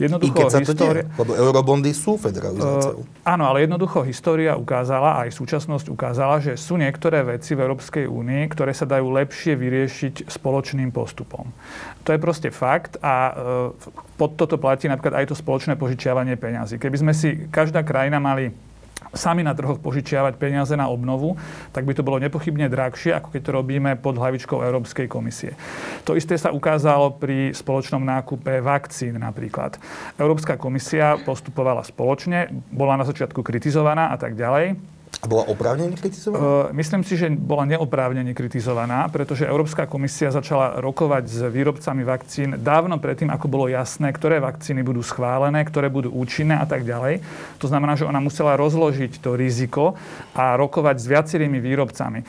[0.00, 1.02] Jednoducho, I keď sa história...
[1.04, 3.04] to deje, lebo eurobondy sú federalizáciou.
[3.04, 8.04] Uh, áno, ale jednoducho história ukázala, aj súčasnosť ukázala, že sú niektoré veci v Európskej
[8.08, 11.50] únii, ktoré sa dajú lepšie vyriešiť spoločným postupom.
[12.04, 16.78] To je proste fakt a uh, pod toto platí napríklad aj to spoločné požičiavanie peňazí.
[16.78, 18.64] Keby sme si každá krajina mali
[19.14, 21.38] sami na trhoch požičiavať peniaze na obnovu,
[21.70, 25.54] tak by to bolo nepochybne drahšie, ako keď to robíme pod hlavičkou Európskej komisie.
[26.04, 29.78] To isté sa ukázalo pri spoločnom nákupe vakcín napríklad.
[30.18, 34.93] Európska komisia postupovala spoločne, bola na začiatku kritizovaná a tak ďalej.
[35.24, 36.68] A bola oprávnene kritizovaná?
[36.68, 42.60] Uh, myslím si, že bola neoprávnene kritizovaná, pretože Európska komisia začala rokovať s výrobcami vakcín
[42.60, 47.24] dávno predtým, ako bolo jasné, ktoré vakcíny budú schválené, ktoré budú účinné a tak ďalej.
[47.56, 49.96] To znamená, že ona musela rozložiť to riziko
[50.36, 52.20] a rokovať s viacerými výrobcami.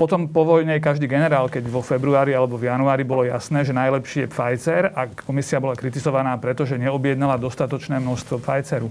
[0.00, 4.24] Potom po vojne každý generál, keď vo februári alebo v januári bolo jasné, že najlepší
[4.24, 8.88] je Pfizer a komisia bola kritizovaná, pretože neobjednala dostatočné množstvo Pfizeru.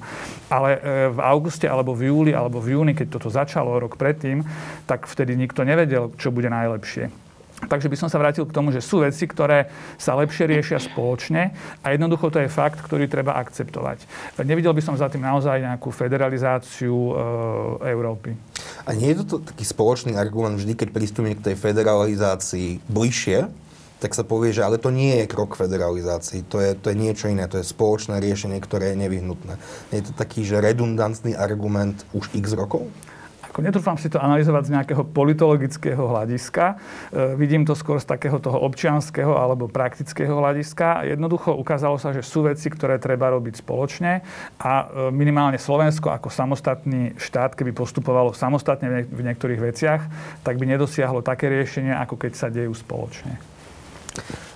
[0.53, 4.45] Ale e, v auguste alebo v júli alebo v júni, keď toto začalo rok predtým,
[4.85, 7.28] tak vtedy nikto nevedel, čo bude najlepšie.
[7.67, 9.67] Takže by som sa vrátil k tomu, že sú veci, ktoré
[9.99, 11.51] sa lepšie riešia spoločne
[11.83, 14.07] a jednoducho to je fakt, ktorý treba akceptovať.
[14.47, 17.13] Nevidel by som za tým naozaj nejakú federalizáciu e,
[17.91, 18.31] Európy.
[18.87, 23.51] A nie je to taký spoločný argument vždy, keď pristúpime k tej federalizácii bližšie,
[23.99, 27.27] tak sa povie, že ale to nie je krok federalizácii, to je, to je niečo
[27.27, 29.59] iné, to je spoločné riešenie, ktoré je nevyhnutné.
[29.91, 32.87] Je to taký, že redundantný argument už x rokov?
[33.59, 36.79] Ako netrúfam si to analyzovať z nejakého politologického hľadiska.
[37.11, 41.03] E, vidím to skôr z takého toho občianského alebo praktického hľadiska.
[41.03, 44.23] Jednoducho ukázalo sa, že sú veci, ktoré treba robiť spoločne
[44.63, 50.01] a e, minimálne Slovensko ako samostatný štát, keby postupovalo samostatne v niektorých veciach,
[50.39, 53.35] tak by nedosiahlo také riešenie, ako keď sa dejú spoločne.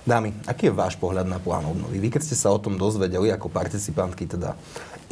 [0.04, 1.96] Dámy, aký je váš pohľad na plán obnovy?
[1.96, 4.52] Vy, keď ste sa o tom dozvedeli ako participantky teda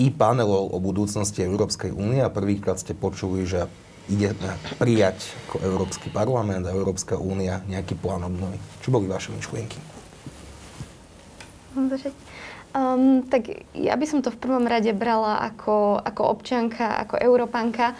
[0.00, 3.68] i panelov o budúcnosti Európskej únie a prvýkrát ste počuli, že
[4.10, 4.34] ide
[4.82, 8.58] prijať ako Európsky parlament a Európska únia nejaký plán obnovy.
[8.82, 9.78] Čo boli vaše myšlienky?
[12.72, 17.92] Um, tak ja by som to v prvom rade brala ako, ako občianka, ako európanka,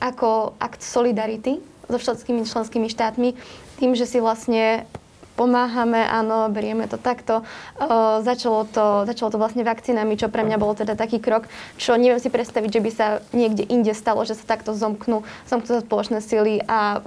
[0.00, 3.36] ako akt solidarity so všetkými členskými štátmi,
[3.76, 4.88] tým, že si vlastne
[5.34, 7.42] pomáhame, áno, berieme to takto.
[7.76, 11.98] Uh, začalo, to, začalo to vlastne vakcínami, čo pre mňa bolo teda taký krok, čo
[11.98, 16.22] neviem si predstaviť, že by sa niekde inde stalo, že sa takto zomknú, zomknú spoločné
[16.22, 17.02] sily a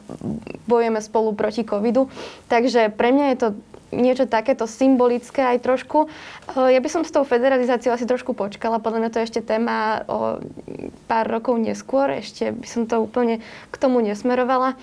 [0.67, 2.11] bojujeme spolu proti covidu.
[2.51, 3.49] Takže pre mňa je to
[3.87, 6.11] niečo takéto symbolické aj trošku.
[6.59, 10.03] Ja by som s tou federalizáciou asi trošku počkala, podľa mňa to je ešte téma
[10.11, 10.43] o
[11.07, 13.39] pár rokov neskôr, ešte by som to úplne
[13.71, 14.75] k tomu nesmerovala.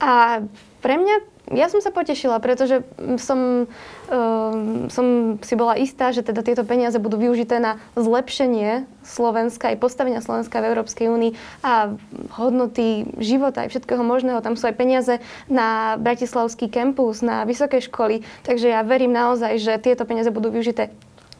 [0.00, 0.40] A
[0.80, 2.82] pre mňa ja som sa potešila, pretože
[3.22, 3.70] som,
[4.10, 9.78] um, som si bola istá, že teda tieto peniaze budú využité na zlepšenie Slovenska, aj
[9.78, 11.32] postavenia Slovenska v Európskej únii
[11.62, 11.94] a
[12.34, 14.42] hodnoty života aj všetkého možného.
[14.42, 19.78] Tam sú aj peniaze na Bratislavský kampus, na vysoké školy, takže ja verím naozaj, že
[19.78, 20.90] tieto peniaze budú využité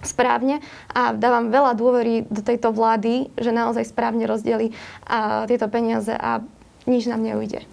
[0.06, 0.62] správne
[0.94, 4.70] a dávam veľa dôvery do tejto vlády, že naozaj správne rozdeli
[5.02, 6.46] a tieto peniaze a
[6.86, 7.66] nič nám neujde.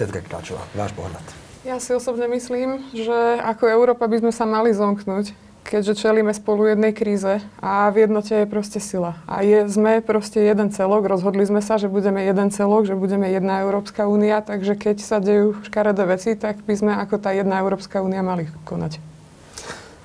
[0.00, 1.41] Petra Kráčová, váš pohľad.
[1.62, 5.30] Ja si osobne myslím, že ako Európa by sme sa mali zomknúť,
[5.62, 9.22] keďže čelíme spolu jednej kríze a v jednote je proste sila.
[9.30, 13.30] A je, sme proste jeden celok, rozhodli sme sa, že budeme jeden celok, že budeme
[13.30, 17.62] jedna Európska únia, takže keď sa dejú škaredé veci, tak by sme ako tá jedna
[17.62, 18.98] Európska únia mali konať.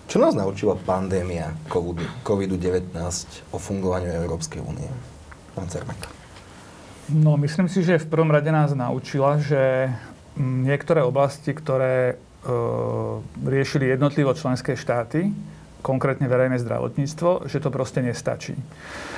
[0.06, 1.58] Čo nás naučila pandémia
[2.22, 2.94] COVID-19
[3.50, 4.94] o fungovaní Európskej únie?
[5.58, 5.98] Pán Cermek.
[7.10, 9.88] No, myslím si, že v prvom rade nás naučila, že
[10.40, 12.16] niektoré oblasti, ktoré e,
[13.44, 15.34] riešili jednotlivo členské štáty,
[15.82, 18.58] konkrétne verejné zdravotníctvo, že to proste nestačí.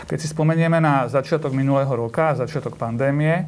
[0.06, 3.48] Keď si spomenieme na začiatok minulého roka, začiatok pandémie,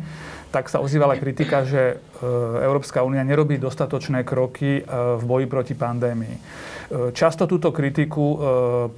[0.52, 2.26] tak sa ozývala kritika, že e,
[2.66, 4.84] Európska únia nerobí dostatočné kroky e,
[5.20, 6.38] v boji proti pandémii.
[6.92, 8.36] Často túto kritiku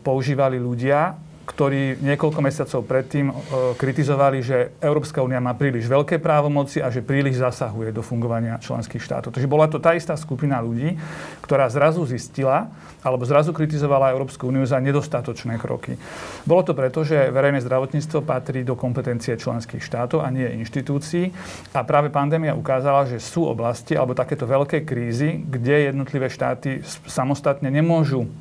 [0.01, 3.33] používali ľudia, ktorí niekoľko mesiacov predtým e,
[3.75, 9.03] kritizovali, že Európska únia má príliš veľké právomoci a že príliš zasahuje do fungovania členských
[9.03, 9.35] štátov.
[9.35, 10.95] Takže bola to tá istá skupina ľudí,
[11.43, 12.71] ktorá zrazu zistila,
[13.03, 15.99] alebo zrazu kritizovala Európsku úniu za nedostatočné kroky.
[16.47, 21.27] Bolo to preto, že verejné zdravotníctvo patrí do kompetencie členských štátov a nie inštitúcií.
[21.75, 27.67] A práve pandémia ukázala, že sú oblasti alebo takéto veľké krízy, kde jednotlivé štáty samostatne
[27.67, 28.31] nemôžu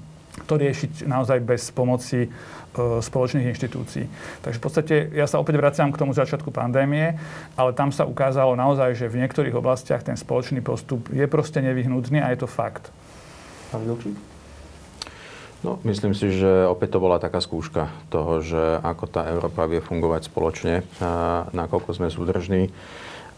[0.48, 2.24] to riešiť naozaj bez pomoci
[2.76, 4.08] spoločných inštitúcií.
[4.40, 7.20] Takže v podstate ja sa opäť vraciam k tomu začiatku pandémie,
[7.56, 12.24] ale tam sa ukázalo naozaj, že v niektorých oblastiach ten spoločný postup je proste nevyhnutný
[12.24, 12.88] a je to fakt.
[13.72, 13.84] Pán
[15.62, 19.78] No, myslím si, že opäť to bola taká skúška toho, že ako tá Európa vie
[19.78, 22.74] fungovať spoločne, a nakoľko sme súdržní.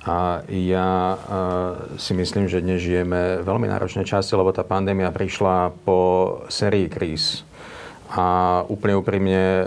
[0.08, 1.20] A ja
[2.00, 6.00] si myslím, že dnes žijeme veľmi náročné časy, lebo tá pandémia prišla po
[6.48, 7.44] sérii kríz
[8.14, 8.26] a
[8.70, 9.64] úplne úprimne e,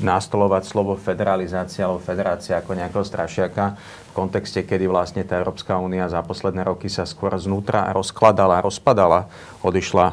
[0.00, 6.08] nastolovať slovo federalizácia alebo federácia ako nejakého strašiaka v kontexte, kedy vlastne tá Európska únia
[6.08, 9.28] za posledné roky sa skôr znútra rozkladala, rozpadala,
[9.60, 10.06] odišla,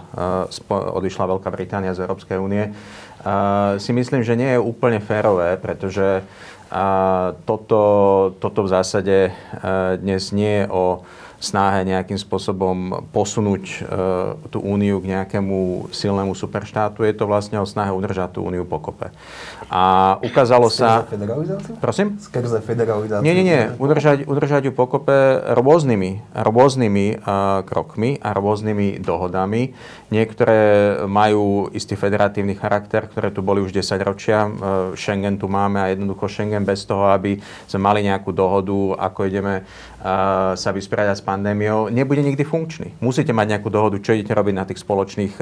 [0.52, 2.72] e, odišla Veľká Británia z Európskej únie, e,
[3.80, 6.28] si myslím, že nie je úplne férové, pretože
[7.46, 7.82] toto,
[8.42, 9.30] toto v zásade
[10.02, 11.06] dnes nie je o
[11.44, 13.78] snahe nejakým spôsobom posunúť e,
[14.48, 17.04] tú úniu k nejakému silnému superštátu.
[17.04, 19.12] Je to vlastne o snahe udržať tú úniu pokope.
[19.68, 21.04] A ukázalo sa...
[21.04, 21.76] federalizáciu?
[21.84, 22.16] Prosím?
[22.16, 23.28] Skrze federalizáciu?
[23.28, 23.62] Nie, nie, nie.
[23.76, 29.76] Udržať, udržať ju pokope rôznymi, rôznymi uh, krokmi a rôznymi dohodami.
[30.16, 30.62] Niektoré
[31.12, 34.48] majú istý federatívny charakter, ktoré tu boli už 10 ročia.
[34.48, 37.36] Uh, Schengen tu máme a jednoducho Schengen bez toho, aby
[37.68, 39.68] sme mali nejakú dohodu, ako ideme
[40.54, 42.92] sa vysporiadať s pandémiou, nebude nikdy funkčný.
[43.00, 45.40] Musíte mať nejakú dohodu, čo idete robiť na tých spoločných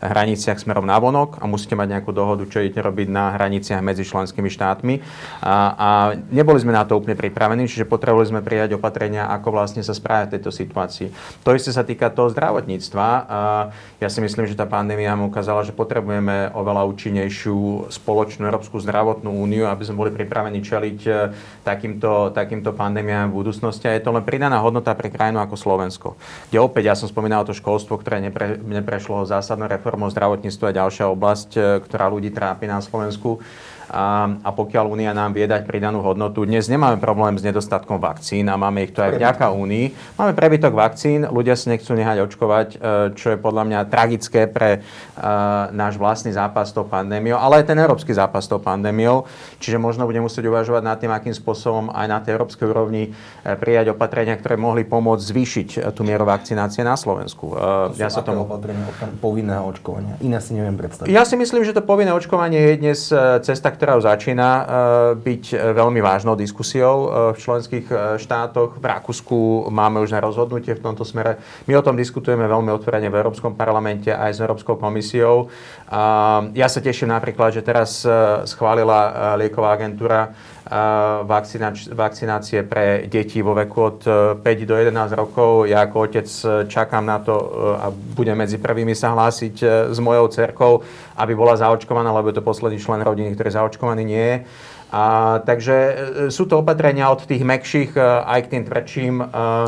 [0.00, 4.08] hraniciach smerom na vonok a musíte mať nejakú dohodu, čo idete robiť na hraniciach medzi
[4.08, 4.94] členskými štátmi.
[5.44, 5.88] A, a
[6.32, 10.32] neboli sme na to úplne pripravení, čiže potrebovali sme prijať opatrenia, ako vlastne sa správať
[10.32, 11.08] v tejto situácii.
[11.44, 13.06] To isté sa týka toho zdravotníctva.
[14.00, 19.28] Ja si myslím, že tá pandémia nám ukázala, že potrebujeme oveľa účinnejšiu spoločnú Európsku zdravotnú
[19.28, 21.12] úniu, aby sme boli pripravení čeliť e,
[21.66, 25.56] takýmto, takýmto pandémiám v budúcnosti budúcnosti a je to len pridaná hodnota pre krajinu ako
[25.58, 26.08] Slovensko.
[26.50, 31.10] Kde opäť, ja som spomínal to školstvo, ktoré nepre, neprešlo zásadnou reformou zdravotníctva a ďalšia
[31.10, 33.42] oblasť, e, ktorá ľudí trápi na Slovensku
[33.90, 38.48] a, a pokiaľ Únia nám vie dať pridanú hodnotu, dnes nemáme problém s nedostatkom vakcín
[38.48, 40.16] a máme ich tu aj vďaka Únii.
[40.16, 42.76] Máme prebytok vakcín, ľudia si nechcú nehať očkovať, e,
[43.12, 47.70] čo je podľa mňa tragické pre uh, náš vlastný zápas s tou pandémiou, ale aj
[47.70, 49.28] ten európsky zápas s tou pandémiou.
[49.60, 53.54] Čiže možno budeme musieť uvažovať nad tým, akým spôsobom aj na tej európskej úrovni e,
[53.54, 57.52] prijať opatrenia, ktoré mohli pomôcť zvýšiť tú mieru vakcinácie na Slovensku.
[57.52, 58.48] Uh, ja sa tomu...
[58.48, 58.88] opatrenia
[59.20, 60.16] povinného očkovania?
[60.24, 61.10] Iné si neviem predstaviť.
[61.12, 63.00] Ja si myslím, že to povinné očkovanie je dnes
[63.44, 64.64] cesta, ktorá začína eh,
[65.20, 68.80] byť eh, veľmi vážnou diskusiou eh, v členských štátoch.
[68.80, 71.36] V Rakúsku máme už na rozhodnutie v tomto smere.
[71.68, 75.52] My o tom diskutujeme veľmi otvorene v Európskom parlamente aj s Európskou komisiou.
[76.56, 78.06] Ja sa teším napríklad, že teraz
[78.48, 80.32] schválila lieková agentúra
[81.28, 83.98] vakcinácie, vakcinácie pre deti vo veku od
[84.40, 85.68] 5 do 11 rokov.
[85.68, 86.28] Ja ako otec
[86.72, 87.36] čakám na to
[87.76, 89.60] a budem medzi prvými sa hlásiť
[89.92, 90.80] s mojou cerkou,
[91.20, 94.36] aby bola zaočkovaná, lebo je to posledný člen rodiny, ktorý zaočkovaný nie je.
[94.94, 95.04] A,
[95.42, 95.76] takže
[96.30, 99.14] sú to opatrenia od tých mekších aj k tým tvrdším.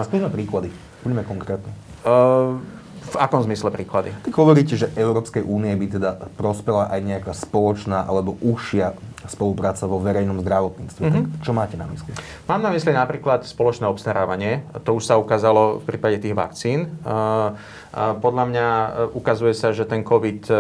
[0.07, 0.71] Skúsme príklady.
[1.05, 1.71] Buďme konkrétne.
[2.07, 2.63] Uh,
[3.07, 4.11] v akom zmysle príklady?
[4.27, 9.99] Tak hovoríte, že Európskej únie by teda prospela aj nejaká spoločná alebo užšia spolupráca vo
[9.99, 11.03] verejnom zdravotníctve.
[11.03, 11.25] Mm-hmm.
[11.27, 12.15] Tak čo máte na mysli?
[12.47, 14.63] Mám na mysli napríklad spoločné obstarávanie.
[14.87, 16.95] To už sa ukázalo v prípade tých vakcín.
[17.97, 20.55] Podľa mňa e, ukazuje sa, že ten COVID e,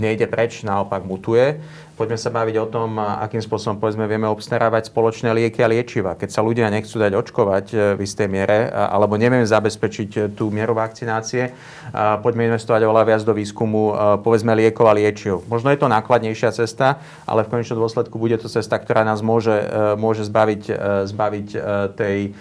[0.00, 1.60] nejde preč, naopak mutuje.
[1.94, 6.18] Poďme sa baviť o tom, akým spôsobom povedzme, vieme obstarávať spoločné lieky a liečiva.
[6.18, 10.74] Keď sa ľudia nechcú dať očkovať e, v istej miere, alebo nevieme zabezpečiť tú mieru
[10.74, 11.54] vakcinácie,
[11.94, 13.94] poďme investovať oveľa viac do výskumu,
[14.26, 15.46] povedzme, liekov a liečiv.
[15.46, 16.98] Možno je to nákladnejšia cesta,
[17.30, 19.54] ale v konečnom dôsledku bude to cesta, ktorá nás môže,
[19.94, 20.62] môže zbaviť,
[21.06, 21.48] zbaviť
[21.94, 22.34] tej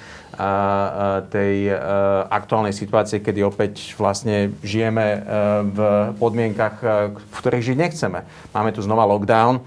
[1.29, 1.75] tej e,
[2.25, 5.19] aktuálnej situácie, kedy opäť vlastne žijeme e,
[5.69, 5.79] v
[6.17, 8.19] podmienkach, e, v ktorých žiť nechceme.
[8.49, 9.61] Máme tu znova lockdown,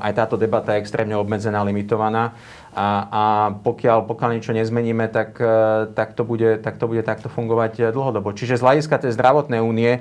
[0.00, 2.32] aj táto debata je extrémne obmedzená, limitovaná.
[2.72, 3.24] A, a
[3.60, 5.36] pokiaľ, pokiaľ niečo nezmeníme, tak,
[5.92, 8.32] tak, to bude, tak to bude takto fungovať dlhodobo.
[8.32, 10.00] Čiže z hľadiska tej zdravotnej únie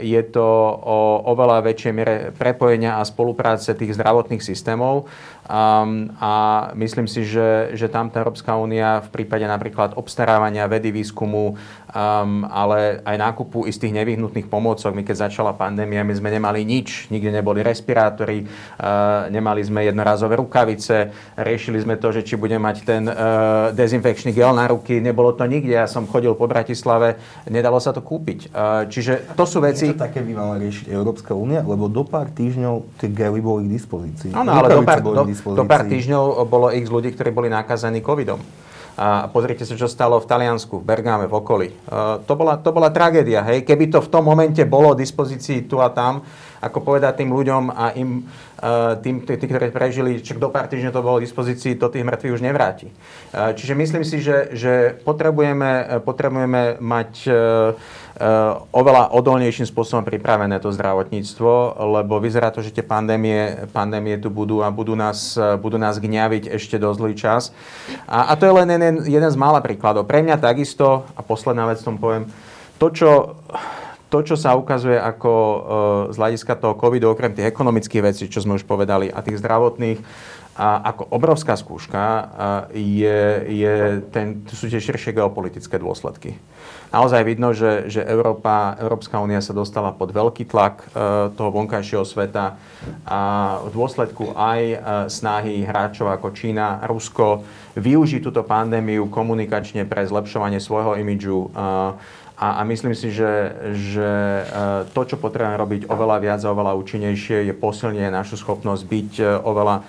[0.00, 0.48] je to
[0.80, 5.04] o oveľa väčšej miere prepojenia a spolupráce tých zdravotných systémov.
[5.42, 10.94] Um, a myslím si, že, že tam tá Európska únia v prípade napríklad obstarávania vedy,
[10.94, 11.58] výskumu,
[11.92, 14.96] um, ale aj nákupu istých nevyhnutných pomôcok.
[14.96, 20.40] My keď začala pandémia, my sme nemali nič, nikde neboli respirátory, uh, nemali sme jednorazové
[20.40, 25.36] rukavice, riešili sme to, že či budem mať ten uh, dezinfekčný gel na ruky, nebolo
[25.36, 25.72] to nikde.
[25.72, 28.50] Ja som chodil po Bratislave, nedalo sa to kúpiť.
[28.50, 29.92] Uh, čiže to sú veci...
[29.92, 33.76] Niečo také by mala riešiť Európska únia, lebo do pár týždňov tie gely boli k
[33.76, 34.30] dispozícii.
[34.32, 38.40] Áno, ale do pár, do, do pár týždňov bolo x ľudí, ktorí boli nakazení covidom.
[38.92, 41.68] A pozrite sa, čo stalo v Taliansku, v Bergáme, v okolí.
[41.88, 43.64] Uh, to, bola, to bola tragédia, hej.
[43.64, 46.20] Keby to v tom momente bolo v dispozícii tu a tam,
[46.62, 50.70] ako povedať tým ľuďom a im, uh, tým, tí, tí, ktorí prežili, čo do pár
[50.70, 52.86] týždňov to bolo v dispozícii, to tých mŕtvych už nevráti.
[53.34, 57.26] Uh, čiže myslím si, že, že potrebujeme, potrebujeme mať
[58.70, 64.60] oveľa odolnejším spôsobom pripravené to zdravotníctvo, lebo vyzerá to, že tie pandémie, pandémie tu budú
[64.60, 67.50] a budú nás, budú nás gňaviť ešte dosť dlhý čas.
[68.06, 70.06] A, a to je len jeden, jeden z mála príkladov.
[70.06, 72.28] Pre mňa takisto, a posledná vec tom poviem,
[72.76, 73.10] to, čo
[74.12, 75.58] to, čo sa ukazuje ako e,
[76.12, 80.04] z hľadiska toho covidu, okrem tých ekonomických vecí, čo sme už povedali, a tých zdravotných,
[80.52, 82.28] a ako obrovská skúška
[82.76, 86.36] je, je ten, sú tie širšie geopolitické dôsledky.
[86.92, 90.86] Naozaj vidno, že, že Európa, Európska únia sa dostala pod veľký tlak e,
[91.32, 92.60] toho vonkajšieho sveta
[93.08, 93.20] a
[93.64, 94.76] v dôsledku aj e,
[95.08, 97.48] snahy hráčov ako Čína, Rusko
[97.80, 101.56] využiť túto pandémiu komunikačne pre zlepšovanie svojho imidžu e,
[102.42, 104.10] a, a myslím si, že, že
[104.42, 104.44] e,
[104.90, 109.24] to, čo potrebujeme robiť oveľa viac a oveľa účinnejšie, je posilniť našu schopnosť byť e,
[109.46, 109.82] oveľa e,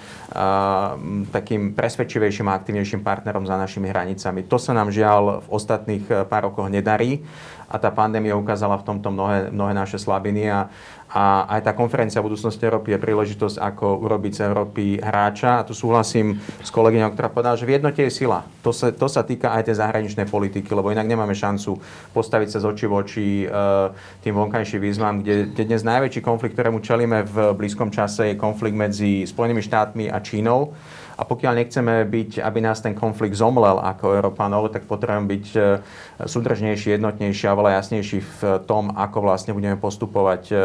[1.34, 4.46] takým presvedčivejším a aktivnejším partnerom za našimi hranicami.
[4.46, 7.26] To sa nám žiaľ v ostatných pár rokoch nedarí
[7.74, 10.70] a tá pandémia ukázala v tomto mnohé, mnohé naše slabiny a,
[11.14, 15.62] a aj tá konferencia budúcnosti Európy je príležitosť, ako urobiť z Európy hráča.
[15.62, 18.42] A tu súhlasím s kolegyňou, ktorá povedala, že v jednote je sila.
[18.66, 21.78] To sa, to sa týka aj tej zahraničnej politiky, lebo inak nemáme šancu
[22.18, 23.94] postaviť sa z očí v oči uh,
[24.26, 28.74] tým vonkajším výzvam, kde, kde dnes najväčší konflikt, ktorému čelíme v blízkom čase, je konflikt
[28.74, 30.74] medzi Spojenými štátmi a Čínou.
[31.24, 35.60] A pokiaľ nechceme byť, aby nás ten konflikt zomlel ako Európanov, tak potrebujeme byť e,
[36.28, 40.56] súdržnejší, jednotnejší a veľa jasnejší v tom, ako vlastne budeme postupovať e,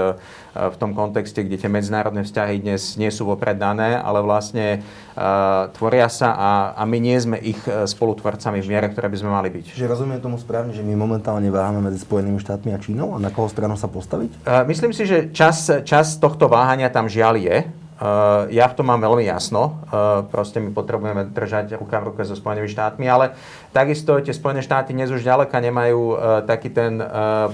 [0.58, 4.82] v tom kontexte, kde tie medzinárodné vzťahy dnes nie sú vopred dané, ale vlastne
[5.14, 9.30] uh, tvoria sa a, a my nie sme ich spolutvorcami v miere, ktoré by sme
[9.30, 9.78] mali byť.
[9.78, 13.30] Čiže rozumiem tomu správne, že my momentálne váhame medzi Spojenými štátmi a Čínou a na
[13.30, 14.42] koho stranu sa postaviť?
[14.66, 17.56] Myslím si, že čas, čas tohto váhania tam žiaľ je.
[17.98, 19.82] Uh, ja v tom mám veľmi jasno.
[19.90, 23.34] Uh, proste my potrebujeme držať ruka v ruke so Spojenými štátmi, ale
[23.74, 27.02] takisto tie Spojené štáty dnes už ďaleka nemajú uh, taký ten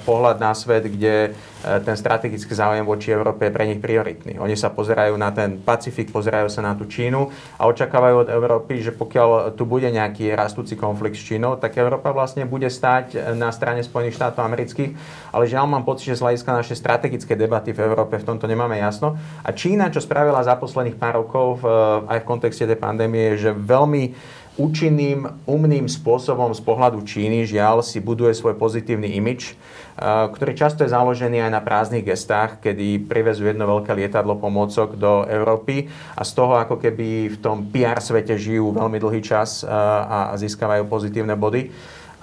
[0.05, 1.33] pohľad na svet, kde
[1.65, 4.37] ten strategický záujem voči Európe je pre nich prioritný.
[4.37, 8.85] Oni sa pozerajú na ten Pacifik, pozerajú sa na tú Čínu a očakávajú od Európy,
[8.85, 13.49] že pokiaľ tu bude nejaký rastúci konflikt s Čínou, tak Európa vlastne bude stáť na
[13.49, 14.93] strane Spojených štátov amerických.
[15.33, 18.77] Ale žiaľ mám pocit, že z hľadiska našej strategické debaty v Európe v tomto nemáme
[18.77, 19.17] jasno.
[19.43, 21.67] A Čína, čo spravila za posledných pár rokov, v,
[22.07, 24.13] aj v kontexte tej pandémie, že veľmi
[24.55, 29.59] účinným, umným spôsobom z pohľadu Číny, žiaľ, si buduje svoj pozitívny imič,
[29.99, 35.27] ktorý často je založený aj na prázdnych gestách, kedy privezú jedno veľké lietadlo pomôcok do
[35.27, 40.35] Európy a z toho ako keby v tom PR svete žijú veľmi dlhý čas a
[40.39, 41.71] získavajú pozitívne body.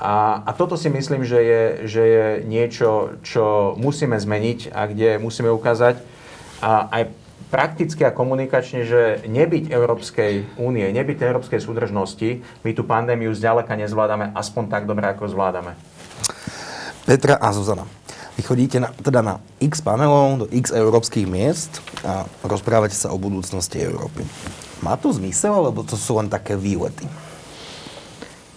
[0.02, 5.22] A, a toto si myslím, že je, že je niečo, čo musíme zmeniť a kde
[5.22, 6.02] musíme ukázať
[6.58, 7.21] a aj
[7.52, 14.32] prakticky a komunikačne, že nebyť Európskej únie, nebyť Európskej súdržnosti, my tú pandémiu zďaleka nezvládame
[14.32, 15.76] aspoň tak dobre, ako zvládame.
[17.04, 17.84] Petra a Zuzana.
[18.40, 23.20] Vy chodíte na, teda na x panelov do x európskych miest a rozprávate sa o
[23.20, 24.24] budúcnosti Európy.
[24.80, 27.04] Má to zmysel, alebo to sú len také výlety?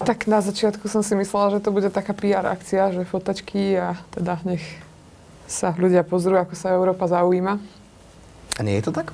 [0.07, 3.99] Tak na začiatku som si myslela, že to bude taká PR akcia, že fotačky a
[4.14, 4.62] teda nech
[5.51, 7.84] sa ľudia pozrú, ako sa Európa zaujíma.
[8.59, 9.11] A nie je to tak?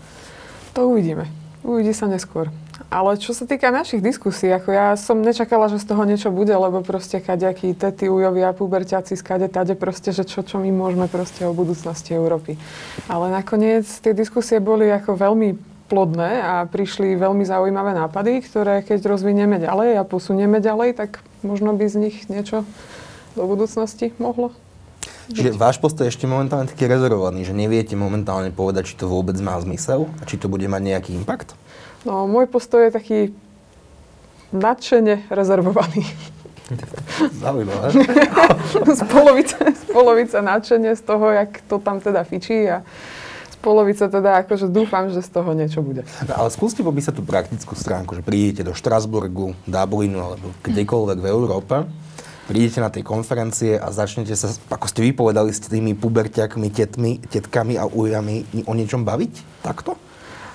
[0.76, 1.26] To uvidíme.
[1.60, 2.48] Uvidí sa neskôr.
[2.88, 6.50] Ale čo sa týka našich diskusí, ako ja som nečakala, že z toho niečo bude,
[6.50, 11.44] lebo proste kaďakí tety, ujovia, puberťaci, skade, tade proste, že čo, čo my môžeme proste
[11.44, 12.56] o budúcnosti Európy.
[13.06, 15.54] Ale nakoniec tie diskusie boli ako veľmi
[15.92, 21.76] plodné a prišli veľmi zaujímavé nápady, ktoré keď rozvinieme ďalej a posunieme ďalej, tak možno
[21.76, 22.64] by z nich niečo
[23.34, 24.54] do budúcnosti mohlo.
[25.30, 29.38] Čiže váš postoj je ešte momentálne taký rezervovaný, že neviete momentálne povedať, či to vôbec
[29.38, 31.54] má zmysel a či to bude mať nejaký impact?
[32.02, 33.18] No, môj postoj je taký
[34.50, 36.02] nadšene rezervovaný.
[37.42, 37.86] Zaujímavé.
[38.98, 42.86] z, polovice, z polovice nadšenie z toho, jak to tam teda fičí a
[43.60, 46.06] polovice teda akože dúfam, že z toho niečo bude.
[46.24, 51.26] No, ale skúste popísať tú praktickú stránku, že prídete do Štrasburgu, Dublinu alebo kdekoľvek v
[51.28, 51.74] Európe,
[52.50, 57.78] prídete na tie konferencie a začnete sa, ako ste vypovedali, s tými puberťakmi, tetmi, tetkami
[57.78, 59.62] a ujami o niečom baviť?
[59.62, 59.94] Takto?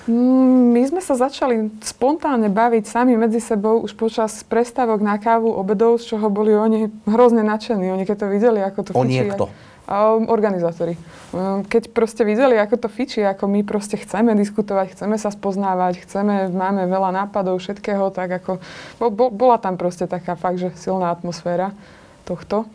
[0.06, 5.50] Mm, my sme sa začali spontánne baviť sami medzi sebou už počas prestávok na kávu,
[5.50, 7.90] obedov, z čoho boli oni hrozne nadšení.
[7.90, 9.50] Oni keď to videli, ako to Oni je kto?
[9.86, 10.98] Um, organizátori.
[11.30, 16.02] Um, keď proste videli, ako to fičí, ako my proste chceme diskutovať, chceme sa spoznávať,
[16.02, 18.58] chceme, máme veľa nápadov, všetkého, tak ako
[18.98, 21.70] bo, bo, bola tam proste taká fakt, že silná atmosféra
[22.26, 22.66] tohto.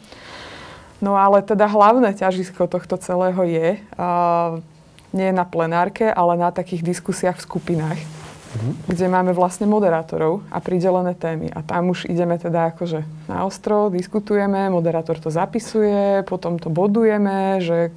[1.03, 4.64] No ale teda hlavné ťažisko tohto celého je uh,
[5.12, 8.20] nie na plenárke, ale na takých diskusiách v skupinách
[8.52, 8.74] mm-hmm.
[8.91, 11.52] kde máme vlastne moderátorov a pridelené témy.
[11.52, 17.64] A tam už ideme teda akože na ostro, diskutujeme, moderátor to zapisuje, potom to bodujeme,
[17.64, 17.91] že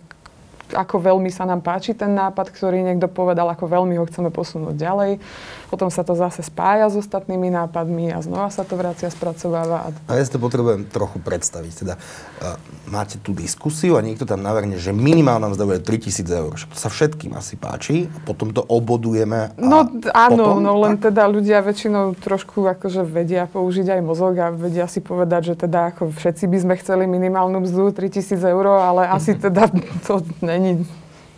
[0.73, 4.75] ako veľmi sa nám páči ten nápad, ktorý niekto povedal, ako veľmi ho chceme posunúť
[4.75, 5.13] ďalej.
[5.75, 9.91] Potom sa to zase spája s ostatnými nápadmi a znova sa to vracia, spracováva.
[10.07, 11.73] A ja si to potrebujem trochu predstaviť.
[11.83, 12.55] Teda, uh,
[12.87, 16.55] máte tú diskusiu a niekto tam navrhne, že minimálna mzda bude 3000 eur.
[16.55, 18.07] To sa všetkým asi páči.
[18.07, 19.51] A potom to obodujeme.
[19.51, 21.11] A no áno, potom, no len tak?
[21.11, 25.91] teda ľudia väčšinou trošku akože vedia použiť aj mozog a vedia si povedať, že teda
[25.91, 29.67] ako všetci by sme chceli minimálnu mzdu 3000 eur, ale asi teda
[30.07, 30.87] to není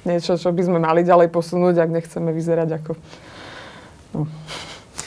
[0.04, 2.92] niečo, čo by sme mali ďalej posunúť, ak nechceme vyzerať ako...
[4.16, 4.24] No.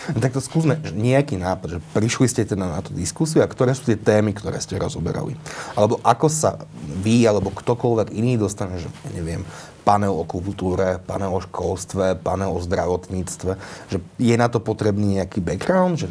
[0.09, 3.77] No, tak to skúsme nejaký nápad, že prišli ste teda na tú diskusiu a ktoré
[3.77, 5.37] sú tie témy, ktoré ste rozoberali.
[5.77, 6.65] Alebo ako sa
[7.05, 9.45] vy alebo ktokoľvek iný dostane, že neviem,
[9.85, 13.51] panel o kultúre, panel o školstve, panel o zdravotníctve,
[13.89, 16.07] že je na to potrebný nejaký background, že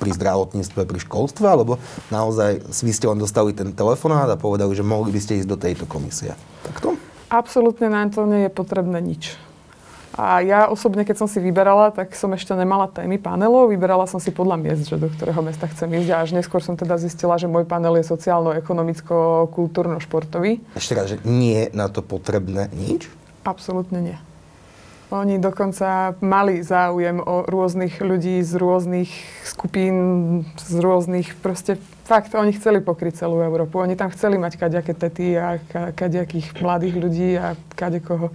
[0.00, 1.76] pri zdravotníctve, pri školstve, alebo
[2.08, 5.60] naozaj vy ste len dostali ten telefonát a povedali, že mohli by ste ísť do
[5.60, 6.32] tejto komisie.
[6.64, 6.96] Takto?
[7.28, 9.36] Absolútne na to nie je potrebné nič.
[10.20, 13.72] A ja osobne, keď som si vyberala, tak som ešte nemala témy panelov.
[13.72, 16.12] Vyberala som si podľa miest, že do ktorého mesta chcem ísť.
[16.12, 20.60] A až neskôr som teda zistila, že môj panel je sociálno-ekonomicko-kultúrno-športový.
[20.76, 23.08] Ešte raz, že nie je na to potrebné nič?
[23.48, 24.20] Absolútne nie.
[25.08, 29.08] Oni dokonca mali záujem o rôznych ľudí z rôznych
[29.42, 33.80] skupín, z rôznych proste fakt, oni chceli pokryť celú Európu.
[33.80, 35.56] Oni tam chceli mať kaďaké tety a
[35.96, 38.28] kaďakých mladých ľudí a kadekoho.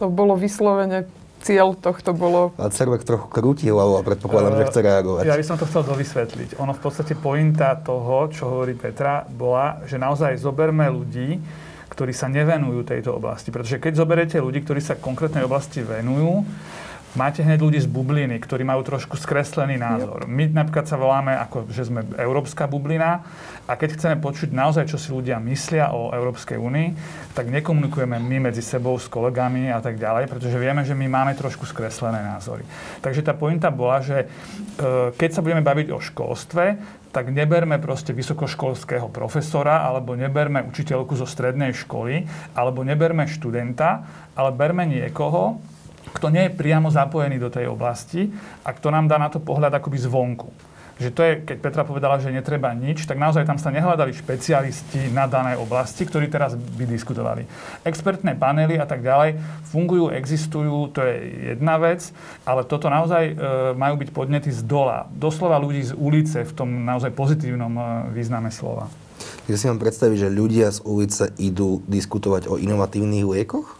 [0.00, 1.04] To bolo vyslovene
[1.44, 2.52] cieľ tohto bolo...
[2.56, 5.22] A Cervek trochu krúti hlavu a predpokladám, uh, že chce reagovať.
[5.28, 6.60] Ja by som to chcel dovysvetliť.
[6.60, 11.40] Ono v podstate pointa toho, čo hovorí Petra, bola, že naozaj zoberme ľudí,
[11.92, 13.52] ktorí sa nevenujú tejto oblasti.
[13.52, 16.44] Pretože keď zoberete ľudí, ktorí sa konkrétnej oblasti venujú,
[17.18, 20.30] máte hneď ľudí z bubliny, ktorí majú trošku skreslený názor.
[20.30, 23.26] My napríklad sa voláme, ako, že sme európska bublina
[23.70, 26.88] a keď chceme počuť naozaj, čo si ľudia myslia o Európskej únii,
[27.38, 31.38] tak nekomunikujeme my medzi sebou s kolegami a tak ďalej, pretože vieme, že my máme
[31.38, 32.66] trošku skreslené názory.
[32.98, 36.64] Takže tá pointa bola, že e, keď sa budeme baviť o školstve,
[37.14, 42.26] tak neberme proste vysokoškolského profesora, alebo neberme učiteľku zo strednej školy,
[42.58, 44.02] alebo neberme študenta,
[44.34, 45.62] ale berme niekoho,
[46.10, 48.34] kto nie je priamo zapojený do tej oblasti
[48.66, 50.69] a kto nám dá na to pohľad akoby zvonku.
[51.00, 55.08] Že to je, keď Petra povedala, že netreba nič, tak naozaj tam sa nehľadali špecialisti
[55.08, 57.48] na danej oblasti, ktorí teraz by diskutovali.
[57.88, 59.40] Expertné panely a tak ďalej
[59.72, 61.14] fungujú, existujú, to je
[61.56, 62.12] jedna vec,
[62.44, 63.34] ale toto naozaj e,
[63.72, 65.08] majú byť podnety z dola.
[65.16, 67.82] Doslova ľudí z ulice v tom naozaj pozitívnom e,
[68.12, 68.92] význame slova.
[69.48, 73.79] Ja si mám predstaviť, že ľudia z ulice idú diskutovať o inovatívnych liekoch?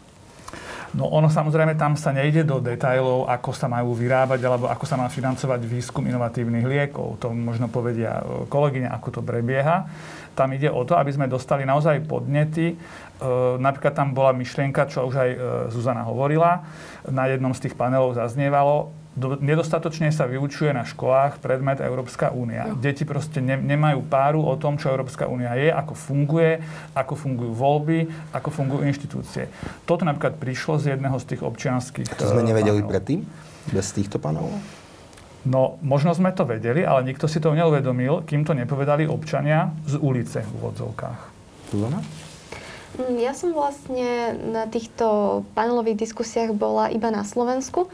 [0.90, 4.98] No ono samozrejme tam sa nejde do detajlov, ako sa majú vyrábať alebo ako sa
[4.98, 7.22] má financovať výskum inovatívnych liekov.
[7.22, 9.86] To možno povedia e, kolegyne, ako to prebieha.
[10.34, 12.74] Tam ide o to, aby sme dostali naozaj podnety.
[12.74, 12.76] E,
[13.62, 15.38] napríklad tam bola myšlienka, čo už aj e,
[15.70, 16.66] Zuzana hovorila,
[17.06, 22.70] na jednom z tých panelov zaznievalo, nedostatočne sa vyučuje na školách predmet Európska únia.
[22.78, 26.62] Deti proste ne, nemajú páru o tom, čo Európska únia je, ako funguje,
[26.94, 27.98] ako fungujú voľby,
[28.30, 29.50] ako fungujú inštitúcie.
[29.82, 32.92] Toto napríklad prišlo z jedného z tých občianských To sme nevedeli panelov.
[32.94, 33.20] predtým?
[33.74, 34.54] Bez týchto panelov?
[35.40, 39.96] No, možno sme to vedeli, ale nikto si to neuvedomil, kým to nepovedali občania z
[39.96, 41.20] ulice v úvodzovkách.
[41.72, 42.00] Zuzana?
[43.00, 47.88] Mm, ja som vlastne na týchto panelových diskusiách bola iba na Slovensku,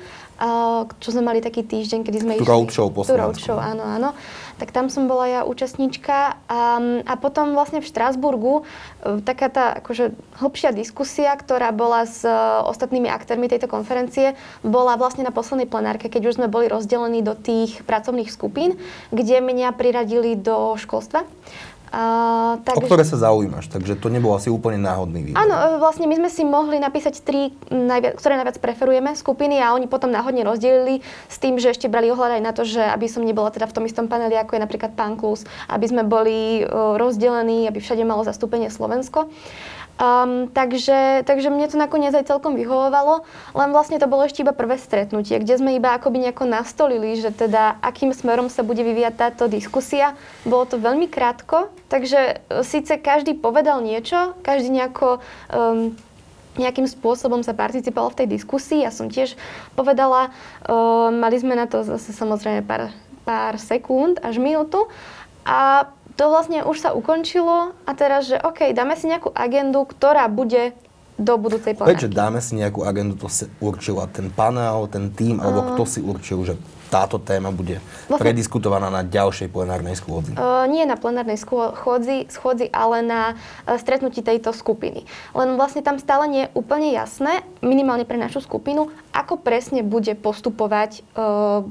[1.01, 2.45] čo sme mali taký týždeň, kedy sme išli...
[2.45, 3.49] Roadshow po Slovensku.
[3.49, 4.11] Roadshow, áno, áno.
[4.57, 8.65] Tak tam som bola ja účastníčka a, a potom vlastne v Štrásburgu
[9.05, 12.33] e, taká tá akože hlbšia diskusia, ktorá bola s e,
[12.65, 14.33] ostatnými aktérmi tejto konferencie,
[14.65, 18.81] bola vlastne na poslednej plenárke, keď už sme boli rozdelení do tých pracovných skupín,
[19.13, 21.29] kde mňa priradili do školstva.
[21.97, 25.41] Uh, tak, o ktoré sa zaujímaš, takže to nebol asi úplne náhodný výber.
[25.41, 29.73] Áno, e, vlastne my sme si mohli napísať tri, najviac, ktoré najviac preferujeme skupiny a
[29.73, 31.01] oni potom náhodne rozdelili
[31.33, 33.81] s tým, že ešte brali ohľad aj na to, že aby som nebola teda v
[33.81, 38.05] tom istom paneli, ako je napríklad pán Klus, aby sme boli uh, rozdelení, aby všade
[38.05, 39.33] malo zastúpenie Slovensko.
[39.97, 43.25] Um, takže, takže mne to nakoniec aj celkom vyhovovalo,
[43.57, 47.33] len vlastne to bolo ešte iba prvé stretnutie, kde sme iba akoby nejako nastolili, že
[47.33, 50.13] teda akým smerom sa bude vyvíjať táto diskusia.
[50.45, 55.97] Bolo to veľmi krátko, takže e, síce každý povedal niečo, každý nejako um,
[56.61, 58.85] nejakým spôsobom sa participoval v tej diskusii.
[58.85, 59.33] Ja som tiež
[59.73, 60.29] povedala,
[60.69, 62.93] um, mali sme na to zase samozrejme pár,
[63.25, 64.93] pár sekúnd až minútu
[65.49, 70.27] a to vlastne už sa ukončilo a teraz, že OK, dáme si nejakú agendu, ktorá
[70.33, 70.73] bude
[71.17, 71.97] do budúcej plenárky.
[71.97, 75.83] Prečo dáme si nejakú agendu, to si určila ten panel, ten tým, alebo uh, kto
[75.89, 76.55] si určil, že
[76.93, 80.37] táto téma bude vlastne, prediskutovaná na ďalšej plenárnej schôdzi?
[80.37, 85.09] Uh, nie na plenárnej schôdzi, schôdzi, ale na uh, stretnutí tejto skupiny.
[85.33, 90.13] Len vlastne tam stále nie je úplne jasné, minimálne pre našu skupinu, ako presne bude
[90.21, 91.65] postupovať, uh,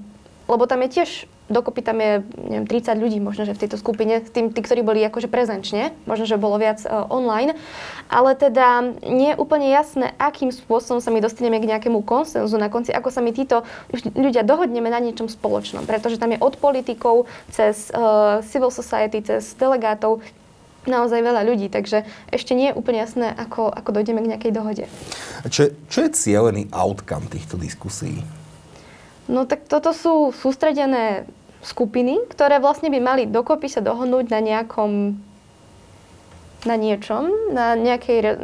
[0.50, 1.10] lebo tam je tiež
[1.46, 5.06] dokopy tam je neviem, 30 ľudí možno, že v tejto skupine, tým, tí, ktorí boli
[5.06, 7.54] akože prezenčne, možno, že bolo viac uh, online,
[8.10, 12.70] ale teda nie je úplne jasné, akým spôsobom sa my dostaneme k nejakému konsenzu na
[12.74, 13.62] konci, ako sa my títo
[14.18, 19.54] ľudia dohodneme na niečom spoločnom, pretože tam je od politikov cez uh, civil society, cez
[19.54, 20.26] delegátov,
[20.86, 24.86] naozaj veľa ľudí, takže ešte nie je úplne jasné, ako, ako dojdeme k nejakej dohode.
[25.50, 28.22] Čo, čo je cieľený outcome týchto diskusí?
[29.26, 31.26] No tak toto sú sústredené
[31.66, 35.18] skupiny, ktoré vlastne by mali dokopy sa dohodnúť na nejakom
[36.66, 38.42] na niečom, na nejakej,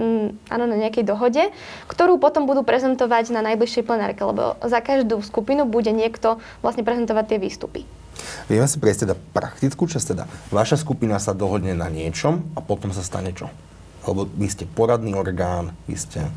[0.54, 1.50] áno, na nejakej dohode,
[1.90, 7.26] ktorú potom budú prezentovať na najbližšej plenárke, lebo za každú skupinu bude niekto vlastne prezentovať
[7.34, 7.82] tie výstupy.
[8.46, 12.94] Vieme si prejsť teda praktickú časť, teda vaša skupina sa dohodne na niečom a potom
[12.94, 13.50] sa stane čo?
[14.06, 16.30] Lebo vy ste poradný orgán, vy ste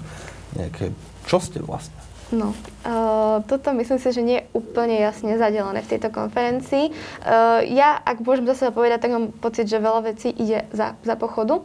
[0.57, 0.92] nejaké...
[1.28, 2.03] Čo ste vlastne?
[2.35, 6.91] No, uh, toto myslím si, že nie je úplne jasne zadelené v tejto konferencii.
[6.91, 11.14] Uh, ja, ak môžem zase povedať, tak mám pocit, že veľa vecí ide za, za
[11.14, 11.62] pochodu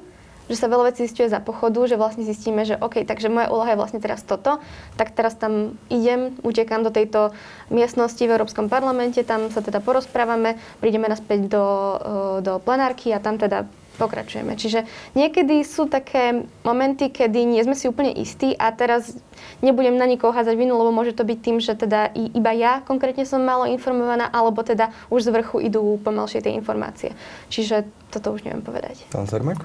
[0.49, 3.69] že sa veľa vecí zistuje za pochodu, že vlastne zistíme, že OK, takže moja úloha
[3.69, 4.57] je vlastne teraz toto,
[4.97, 7.37] tak teraz tam idem, utekám do tejto
[7.69, 13.21] miestnosti v Európskom parlamente, tam sa teda porozprávame, prídeme naspäť do, uh, do plenárky a
[13.21, 13.69] tam teda
[13.99, 14.55] pokračujeme.
[14.55, 14.87] Čiže
[15.19, 19.19] niekedy sú také momenty, kedy nie sme si úplne istí a teraz
[19.59, 23.27] nebudem na nikoho házať vinu, lebo môže to byť tým, že teda iba ja konkrétne
[23.27, 27.11] som málo informovaná, alebo teda už z vrchu idú pomalšie tie informácie.
[27.51, 29.03] Čiže toto už neviem povedať.
[29.11, 29.59] Pán Cermak?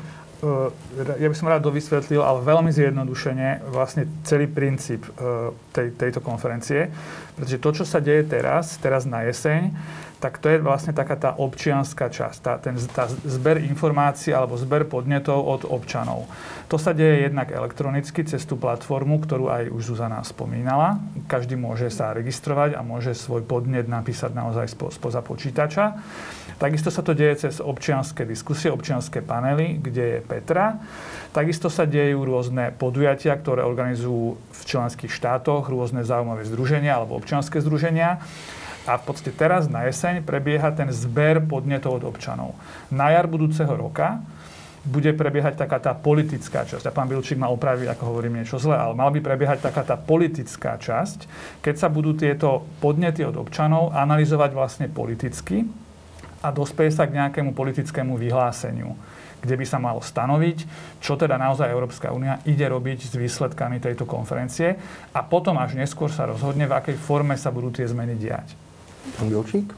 [1.18, 5.06] ja by som rád dovysvetlil, ale veľmi zjednodušene vlastne celý princíp
[5.72, 6.92] tej, tejto konferencie.
[7.34, 9.72] Pretože to, čo sa deje teraz, teraz na jeseň,
[10.24, 14.88] tak to je vlastne taká tá občianská časť, tá, ten, tá zber informácií alebo zber
[14.88, 16.24] podnetov od občanov.
[16.72, 20.96] To sa deje jednak elektronicky cez tú platformu, ktorú aj už Zuzana spomínala.
[21.28, 26.00] Každý môže sa registrovať a môže svoj podnet napísať naozaj spo, spoza počítača.
[26.56, 30.80] Takisto sa to deje cez občianské diskusie, občianské panely, kde je Petra.
[31.36, 37.60] Takisto sa dejú rôzne podujatia, ktoré organizujú v členských štátoch, rôzne zaujímavé združenia alebo občianské
[37.60, 38.24] združenia.
[38.84, 42.52] A v podstate teraz na jeseň prebieha ten zber podnetov od občanov.
[42.92, 44.20] Na jar budúceho roka
[44.84, 46.84] bude prebiehať taká tá politická časť.
[46.84, 49.96] A pán Bilčík ma opraví, ako hovorím niečo zle, ale mal by prebiehať taká tá
[49.96, 51.24] politická časť,
[51.64, 55.64] keď sa budú tieto podnety od občanov analyzovať vlastne politicky
[56.44, 58.92] a dospeje sa k nejakému politickému vyhláseniu
[59.44, 60.58] kde by sa malo stanoviť,
[61.04, 64.80] čo teda naozaj Európska únia ide robiť s výsledkami tejto konferencie
[65.12, 68.63] a potom až neskôr sa rozhodne, v akej forme sa budú tie zmeny diať.
[69.16, 69.68] Pán Bilčík?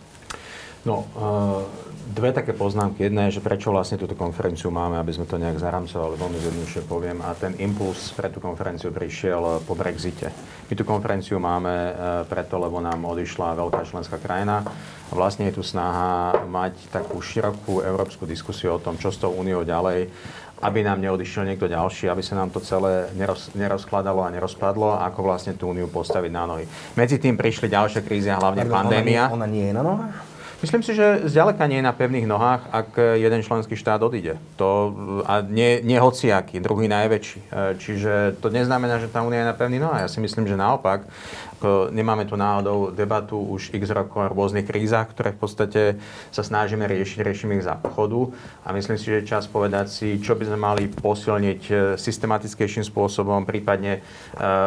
[0.87, 1.67] No, uh,
[2.15, 3.11] dve také poznámky.
[3.11, 6.83] Jedna je, že prečo vlastne túto konferenciu máme, aby sme to nejak zaramcovali, veľmi zjednodušie
[6.87, 7.19] poviem.
[7.27, 10.31] A ten impuls pre tú konferenciu prišiel po Brexite.
[10.71, 11.91] My tú konferenciu máme uh,
[12.31, 14.63] preto, lebo nám odišla veľká členská krajina.
[15.11, 19.67] Vlastne je tu snaha mať takú širokú európsku diskusiu o tom, čo s tou úniou
[19.67, 20.07] ďalej
[20.63, 25.21] aby nám neodišiel niekto ďalší, aby sa nám to celé neroz, nerozkladalo a nerozpadlo, ako
[25.21, 26.65] vlastne tú úniu postaviť na nohy.
[26.97, 29.29] Medzi tým prišli ďalšie krízy a hlavne pandémia.
[29.29, 30.36] Ona nie, ona nie je na nohách?
[30.67, 34.35] Myslím si, že zďaleka nie je na pevných nohách, ak jeden členský štát odíde.
[34.59, 34.91] To,
[35.23, 37.39] a nie, nie hociaký, druhý najväčší.
[37.39, 40.03] E, čiže to neznamená, že tá únia je na pevných nohách.
[40.03, 41.07] Ja si myslím, že naopak,
[41.91, 45.83] nemáme tu náhodou debatu už x rokov o rôznych krízach, ktoré v podstate
[46.29, 48.33] sa snažíme riešiť, riešime ich za pochodu.
[48.67, 52.85] A myslím si, že je čas povedať si, čo by sme mali posilniť e, systematickejším
[52.85, 54.01] spôsobom, prípadne e,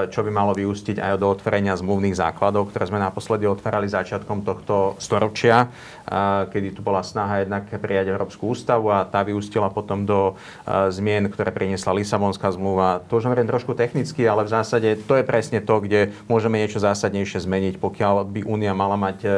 [0.10, 4.98] čo by malo vyústiť aj do otvorenia zmluvných základov, ktoré sme naposledy otvárali začiatkom tohto
[4.98, 5.68] storočia, e,
[6.50, 10.34] kedy tu bola snaha jednak prijať Európsku ústavu a tá vyústila potom do
[10.90, 13.06] zmien, ktoré priniesla Lisabonská zmluva.
[13.08, 16.82] To už hovorím trošku technicky, ale v zásade to je presne to, kde môžeme niečo
[16.82, 19.30] zásadnejšie zmeniť, pokiaľ by Únia mala mať e,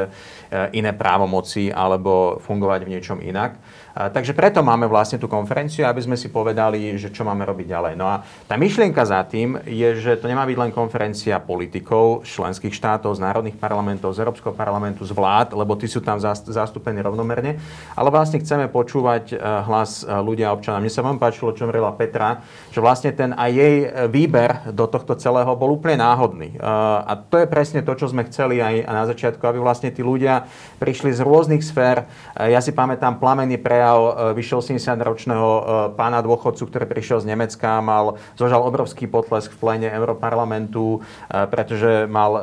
[0.76, 3.60] iné právomoci alebo fungovať v niečom inak.
[3.92, 7.94] Takže preto máme vlastne tú konferenciu, aby sme si povedali, že čo máme robiť ďalej.
[8.00, 12.72] No a tá myšlienka za tým je, že to nemá byť len konferencia politikov členských
[12.72, 17.60] štátov, z národných parlamentov, z Európskeho parlamentu, z vlád, lebo tí sú tam zastúpení rovnomerne,
[17.92, 20.80] ale vlastne chceme počúvať e, hlas e, ľudia a občanov.
[20.80, 22.40] Mne sa vám páčilo, čo hovorila Petra,
[22.72, 23.76] že vlastne ten aj jej
[24.08, 26.56] výber do tohto celého bol úplne náhodný.
[26.56, 26.58] E,
[27.04, 30.48] a to je presne to, čo sme chceli aj na začiatku, aby vlastne tí ľudia
[30.80, 32.08] prišli z rôznych sfér.
[32.40, 35.62] Ja si pamätám plamený pre prejav e, vyše 80-ročného e,
[36.00, 42.08] pána dôchodcu, ktorý prišiel z Nemecka, mal, zožal obrovský potlesk v plene Europarlamentu, e, pretože
[42.08, 42.34] mal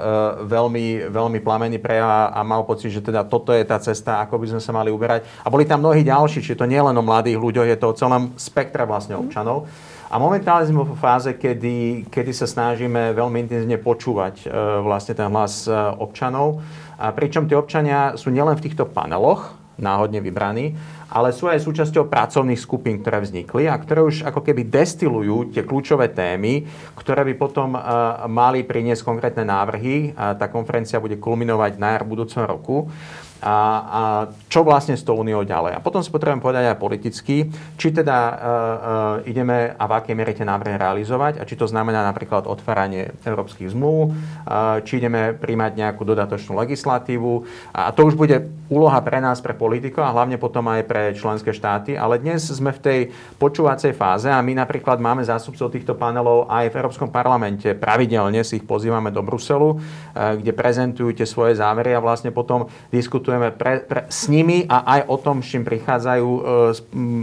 [0.45, 4.47] veľmi, veľmi plamený prejav a mal pocit, že teda toto je tá cesta, ako by
[4.57, 5.25] sme sa mali uberať.
[5.43, 7.97] A boli tam mnohí ďalší, čiže to nie len o mladých ľuďoch, je to o
[7.97, 9.71] celom spektre vlastne občanov.
[10.09, 14.47] A momentálne sme vo fáze, kedy, kedy sa snažíme veľmi intenzívne počúvať e,
[14.81, 16.65] vlastne ten hlas e, občanov.
[16.97, 20.75] A pričom tí občania sú nielen v týchto paneloch, náhodne vybraní,
[21.09, 25.65] ale sú aj súčasťou pracovných skupín, ktoré vznikli a ktoré už ako keby destilujú tie
[25.65, 30.13] kľúčové témy, ktoré by potom uh, mali priniesť konkrétne návrhy.
[30.15, 32.91] Tá konferencia bude kulminovať na jar budúceho roku
[33.39, 33.57] a,
[33.87, 34.03] a
[34.51, 35.79] čo vlastne s tou úniou ďalej.
[35.79, 37.47] A potom si potrebujem povedať aj politicky,
[37.79, 41.71] či teda uh, uh, ideme a v akej miere tie návrhy realizovať a či to
[41.71, 47.47] znamená napríklad otváranie európskych zmluv, uh, či ideme príjmať nejakú dodatočnú legislatívu.
[47.79, 51.57] A to už bude úloha pre nás, pre politikov a hlavne potom aj pre členské
[51.57, 51.97] štáty.
[51.97, 53.01] Ale dnes sme v tej
[53.41, 57.73] počúvacej fáze a my napríklad máme zástupcov týchto panelov aj v Európskom parlamente.
[57.73, 59.81] Pravidelne si ich pozývame do Bruselu,
[60.13, 65.01] kde prezentujú tie svoje závery a vlastne potom diskutujeme pre, pre, s nimi a aj
[65.09, 66.41] o tom, s čím prichádzajú e,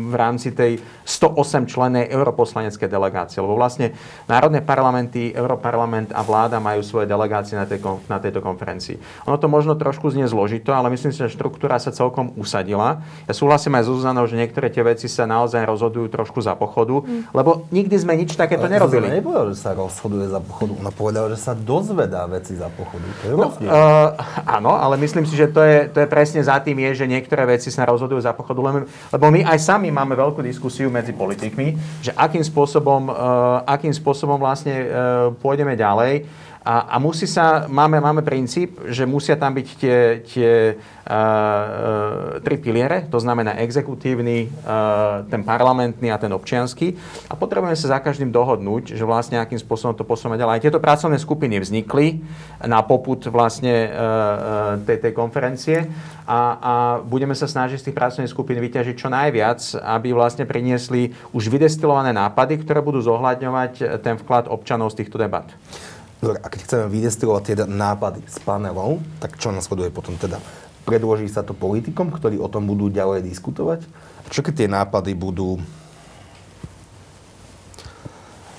[0.10, 3.38] v rámci tej 108 členej europoslaneckej delegácie.
[3.38, 3.94] Lebo vlastne
[4.26, 8.98] národné parlamenty, Europarlament a vláda majú svoje delegácie na, tej, na tejto konferencii.
[9.30, 13.04] Ono to možno trošku znie zložito, ale myslím si, že štruktúra sa celkom usadila.
[13.28, 17.04] Ja súhlasím aj s Zuzanou, že niektoré tie veci sa naozaj rozhodujú trošku za pochodu,
[17.04, 17.36] mm.
[17.36, 19.06] lebo nikdy sme nič takéto ale nerobili.
[19.06, 20.72] Zuzana nepovedal, že sa rozhoduje za pochodu.
[20.80, 23.04] Ona povedala, že sa dozvedá veci za pochodu.
[23.04, 24.16] To je no, uh,
[24.48, 27.44] áno, ale myslím si, že to je, to je presne za tým je, že niektoré
[27.44, 32.16] veci sa rozhodujú za pochodu, lebo my aj sami máme veľkú diskusiu medzi politikmi, že
[32.16, 34.88] akým spôsobom, uh, akým spôsobom vlastne uh,
[35.44, 36.45] pôjdeme ďalej.
[36.66, 42.58] A, a musí sa, máme, máme princíp, že musia tam byť tie, tie uh, tri
[42.58, 46.98] piliere, to znamená exekutívny, uh, ten parlamentný a ten občiansky.
[47.30, 50.54] A potrebujeme sa za každým dohodnúť, že vlastne akým spôsobom to posúvame ďalej.
[50.58, 52.26] Aj tieto pracovné skupiny vznikli
[52.66, 55.86] na poput vlastne uh, tej, tej konferencie
[56.26, 56.74] a, a
[57.06, 62.10] budeme sa snažiť z tých pracovných skupín vyťažiť čo najviac, aby vlastne priniesli už vydestilované
[62.10, 65.46] nápady, ktoré budú zohľadňovať ten vklad občanov z týchto debat.
[66.34, 70.42] A keď chceme vydestilovať tie nápady z panelov, tak čo nasleduje potom teda?
[70.86, 73.86] Predloží sa to politikom, ktorí o tom budú ďalej diskutovať?
[74.26, 75.62] A čo keď tie nápady budú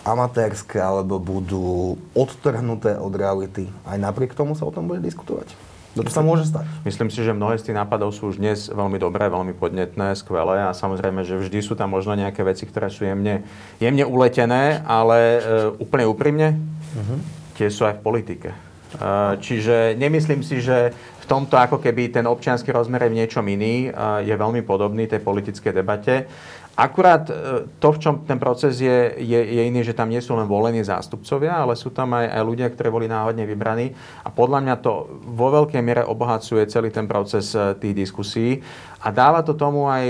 [0.06, 3.66] amatérske alebo budú odtrhnuté od reality?
[3.82, 5.50] Aj napriek tomu sa o tom bude diskutovať?
[5.96, 6.68] To sa môže stať.
[6.84, 10.68] Myslím si, že mnohé z tých nápadov sú už dnes veľmi dobré, veľmi podnetné, skvelé
[10.68, 13.48] a samozrejme, že vždy sú tam možno nejaké veci, ktoré sú jemne,
[13.80, 15.40] jemne uletené, ale e,
[15.80, 16.48] úplne úprimne,
[16.92, 17.18] uh-huh.
[17.56, 18.50] Tie sú aj v politike.
[18.96, 23.44] E, čiže nemyslím si, že v tomto ako keby ten občianský rozmer je v niečom
[23.44, 26.30] iný, e, je veľmi podobný tej politickej debate.
[26.76, 27.32] Akurát e,
[27.80, 30.84] to, v čom ten proces je, je, je iný, že tam nie sú len volení
[30.84, 33.96] zástupcovia, ale sú tam aj, aj ľudia, ktorí boli náhodne vybraní.
[34.22, 38.60] A podľa mňa to vo veľkej miere obohacuje celý ten proces tých diskusí.
[39.00, 40.04] A dáva to tomu aj,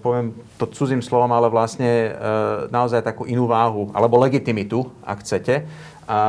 [0.00, 2.14] poviem to cudzím slovom, ale vlastne
[2.70, 5.66] naozaj takú inú váhu, alebo legitimitu, ak chcete.
[6.06, 6.22] A,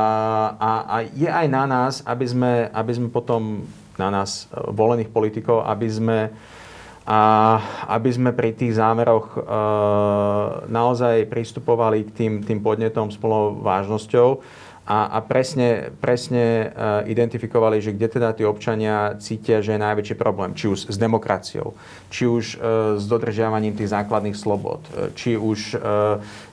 [0.58, 3.62] a, a je aj na nás, aby sme, aby sme potom,
[3.94, 6.18] na nás, volených politikov, aby sme
[7.08, 7.56] a
[7.88, 9.40] aby sme pri tých zámeroch e,
[10.68, 14.44] naozaj pristupovali k tým, tým podnetom s plnou vážnosťou
[14.88, 20.16] a, a presne, presne uh, identifikovali, že kde teda tí občania cítia, že je najväčší
[20.16, 20.56] problém.
[20.56, 21.76] Či už s demokraciou,
[22.08, 25.76] či už uh, s dodržiavaním tých základných slobod, uh, či už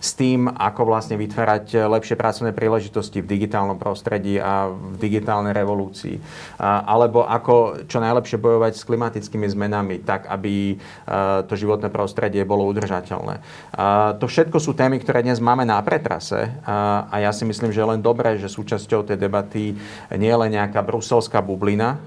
[0.02, 6.18] s tým, ako vlastne vytvárať lepšie pracovné príležitosti v digitálnom prostredí a v digitálnej revolúcii.
[6.60, 10.76] Alebo ako čo najlepšie bojovať s klimatickými zmenami, tak aby
[11.46, 13.40] to životné prostredie bolo udržateľné.
[14.18, 18.02] To všetko sú témy, ktoré dnes máme na pretrase a ja si myslím, že len
[18.02, 19.78] dobre dobré, že súčasťou tej debaty
[20.17, 22.01] nie je len nejaká bruselská bublina,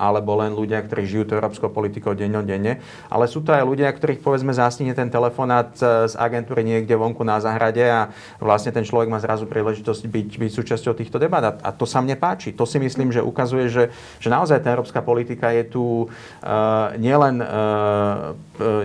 [0.00, 2.80] alebo len ľudia, ktorí žijú to európskou politikou denne,
[3.12, 7.36] ale sú to aj ľudia, ktorých povedzme zásnine ten telefonát z agentúry niekde vonku na
[7.36, 8.08] zahrade a
[8.40, 11.60] vlastne ten človek má zrazu príležitosť byť, byť súčasťou týchto debat.
[11.60, 12.56] A, to sa mne páči.
[12.56, 17.44] To si myslím, že ukazuje, že, že naozaj tá európska politika je tu uh, nielen
[17.44, 18.32] uh,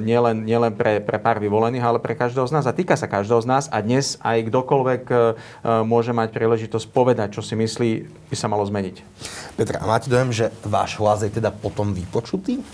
[0.03, 2.65] nielen, nielen pre, pre pár vyvolených, ale pre každého z nás.
[2.69, 5.03] A týka sa každého z nás a dnes aj kdokoľvek
[5.81, 7.89] môže mať príležitosť príležitosť povedať, čo si myslí,
[8.33, 8.95] by sa malo zmeniť.
[9.53, 12.65] Petra, a máte dojem, že váš hlas je teda potom vypočutý?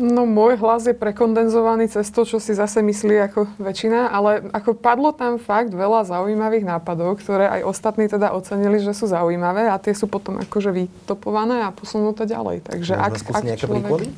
[0.00, 4.72] No môj hlas je prekondenzovaný cez to, čo si zase myslí ako väčšina, ale ako
[4.72, 9.76] padlo tam fakt veľa zaujímavých nápadov, ktoré aj ostatní teda ocenili, že sú zaujímavé a
[9.76, 12.64] tie sú potom akože vytopované a posunuté ďalej.
[12.64, 13.84] Takže ak, ak nejaké človek...
[13.84, 14.08] príklady?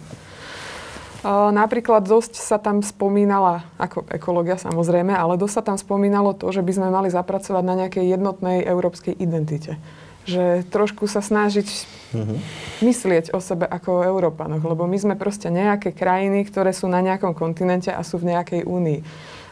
[1.25, 6.61] Napríklad dosť sa tam spomínala, ako ekológia samozrejme, ale dosť sa tam spomínalo to, že
[6.61, 9.81] by sme mali zapracovať na nejakej jednotnej európskej identite.
[10.29, 11.69] Že trošku sa snažiť
[12.13, 12.39] mm-hmm.
[12.85, 17.01] myslieť o sebe ako o Európanoch, lebo my sme proste nejaké krajiny, ktoré sú na
[17.01, 19.01] nejakom kontinente a sú v nejakej únii.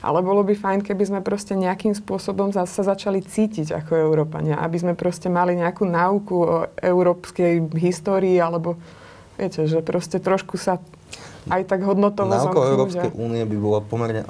[0.05, 4.77] Ale bolo by fajn, keby sme proste nejakým spôsobom sa začali cítiť ako Európania, aby
[4.77, 8.77] sme proste mali nejakú náuku o európskej histórii, alebo
[9.41, 10.83] viete, že proste trošku sa
[11.51, 14.23] aj tak hodnotovo Náuka o Európskej únie by bola pomerne,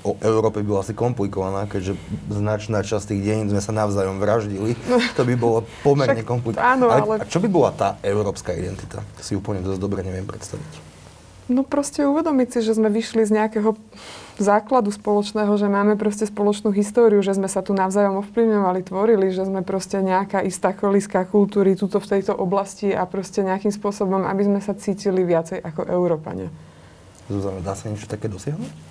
[0.00, 2.00] o Európe by bola asi komplikovaná, keďže
[2.32, 4.72] značná časť tých dejín sme sa navzájom vraždili.
[5.18, 6.64] To by bolo pomerne komplikované.
[6.64, 7.20] Áno, ale...
[7.20, 9.04] A čo by bola tá európska identita?
[9.20, 10.90] Si úplne dosť dobre neviem predstaviť.
[11.50, 13.74] No proste uvedomiť si, že sme vyšli z nejakého
[14.40, 19.44] základu spoločného, že máme proste spoločnú históriu, že sme sa tu navzájom ovplyvňovali, tvorili, že
[19.44, 24.42] sme proste nejaká istá kolíska kultúry tuto v tejto oblasti a proste nejakým spôsobom, aby
[24.48, 26.48] sme sa cítili viacej ako Európania.
[27.30, 28.90] Zuzana, dá sa niečo také dosiahnuť?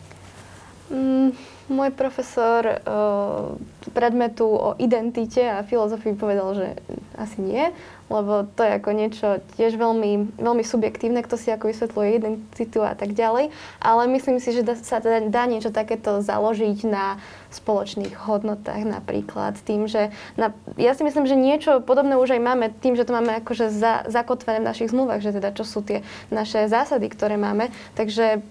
[0.89, 1.37] Mm,
[1.69, 3.53] môj profesor uh,
[3.93, 6.67] predmetu o identite a filozofii povedal, že
[7.13, 7.69] asi nie,
[8.09, 12.97] lebo to je ako niečo tiež veľmi, veľmi subjektívne, kto si ako vysvetľuje identitu a
[12.97, 13.53] tak ďalej.
[13.79, 17.21] Ale myslím si, že sa teda dá niečo takéto založiť na
[17.53, 19.57] spoločných hodnotách napríklad.
[19.61, 23.13] Tým, že na, ja si myslím, že niečo podobné už aj máme tým, že to
[23.13, 26.01] máme akože za, zakotvené v našich zmluvách, že teda čo sú tie
[26.33, 27.69] naše zásady, ktoré máme.
[27.93, 28.41] Takže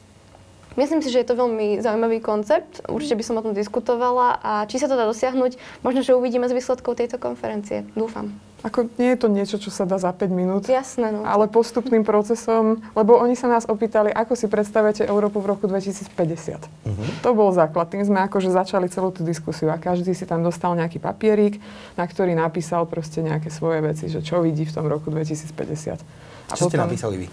[0.79, 2.87] Myslím si, že je to veľmi zaujímavý koncept.
[2.87, 6.47] Určite by som o tom diskutovala a či sa to dá dosiahnuť, možno, že uvidíme
[6.47, 7.83] z výsledkov tejto konferencie.
[7.99, 8.31] Dúfam.
[8.67, 10.67] Ako nie je to niečo, čo sa dá za 5 minút.
[10.67, 11.23] Jasné, no.
[11.23, 16.11] Ale postupným procesom, lebo oni sa nás opýtali, ako si predstavujete Európu v roku 2050.
[16.11, 16.91] Uh-huh.
[16.91, 17.23] Mhm.
[17.23, 17.87] To bol základ.
[17.87, 21.63] Tým sme akože začali celú tú diskusiu a každý si tam dostal nejaký papierik,
[21.95, 26.03] na ktorý napísal proste nejaké svoje veci, že čo vidí v tom roku 2050.
[26.51, 27.27] A čo potom, ste napísali vy?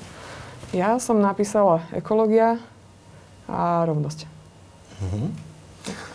[0.78, 2.62] Ja som napísala ekológia,
[3.46, 4.26] a rovnosť.
[5.02, 5.55] Mm-hmm.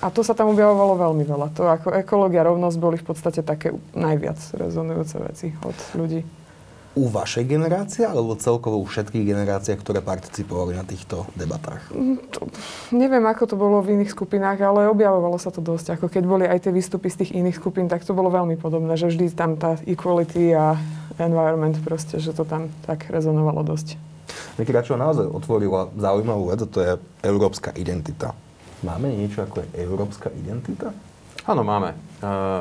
[0.03, 1.47] A to sa tam objavovalo veľmi veľa.
[1.55, 6.23] To ako ekológia rovnosť boli v podstate také najviac rezonujúce veci od ľudí.
[6.99, 11.87] U vašej generácie alebo celkovo u všetkých generáciách, ktoré participovali na týchto debatách?
[11.95, 12.51] Mm, to,
[12.91, 15.95] neviem, ako to bolo v iných skupinách, ale objavovalo sa to dosť.
[15.95, 18.99] Ako keď boli aj tie výstupy z tých iných skupín, tak to bolo veľmi podobné,
[18.99, 20.75] že vždy tam tá equality a
[21.23, 23.95] environment proste, že to tam tak rezonovalo dosť.
[24.59, 26.93] Mikiračova naozaj otvorila zaujímavú vec, to je
[27.23, 28.35] európska identita.
[28.81, 30.89] Máme niečo ako je európska identita?
[31.45, 32.09] Áno, máme.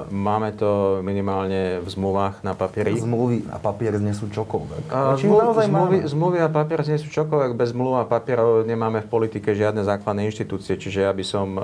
[0.10, 2.95] Máme to minimálne v zmluvách na papieri.
[2.95, 4.89] Zmluvy a papier znesú čokoľvek.
[4.89, 7.55] Uh, zmluvy, zmluvy, zmluvy a papier znesú čokoľvek.
[7.55, 10.76] Bez zmluv a papierov nemáme v politike žiadne základné inštitúcie.
[10.80, 11.64] Čiže ja by som uh,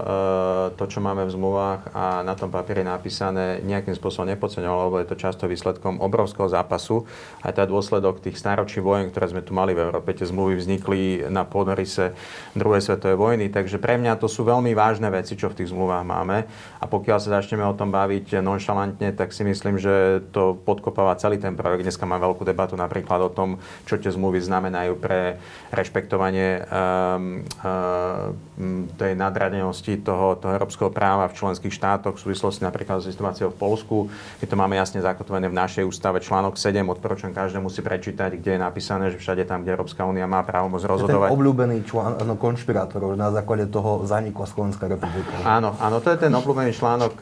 [0.76, 5.08] to, čo máme v zmluvách a na tom papieri napísané, nejakým spôsobom nepodceňoval, lebo je
[5.10, 7.08] to často výsledkom obrovského zápasu.
[7.41, 11.28] Aj tá dôsledok tých stáročí vojen, ktoré sme tu mali v Európe, tie zmluvy vznikli
[11.32, 12.14] na podnorise
[12.54, 13.46] druhej svetovej vojny.
[13.50, 16.46] Takže pre mňa to sú veľmi vážne veci, čo v tých zmluvách máme.
[16.80, 21.13] A pokiaľ sa začneme o tom tom baviť nonšalantne, tak si myslím, že to podkopáva
[21.21, 21.86] celý ten projekt.
[21.86, 25.38] Dneska mám veľkú debatu napríklad o tom, čo tie zmluvy znamenajú pre
[25.69, 33.05] rešpektovanie um, um, tej nadradenosti toho, toho európskeho práva v členských štátoch v súvislosti napríklad
[33.05, 33.97] s situáciou v Polsku.
[34.41, 38.57] My to máme jasne zakotvené v našej ústave článok 7, odporúčam každému si prečítať, kde
[38.57, 41.29] je napísané, že všade tam, kde Európska únia má právomoc rozhodovať.
[41.29, 45.38] Ten obľúbený člán, no, konšpirátorov, na základe toho zanikla Slovenská republika.
[45.43, 47.13] Áno, áno, to je ten obľúbený článok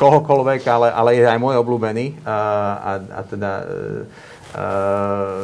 [0.00, 2.26] kohokoľvek, ale, ale je aj môj obľúbený.
[2.26, 2.38] A,
[2.76, 3.64] a, a teda e,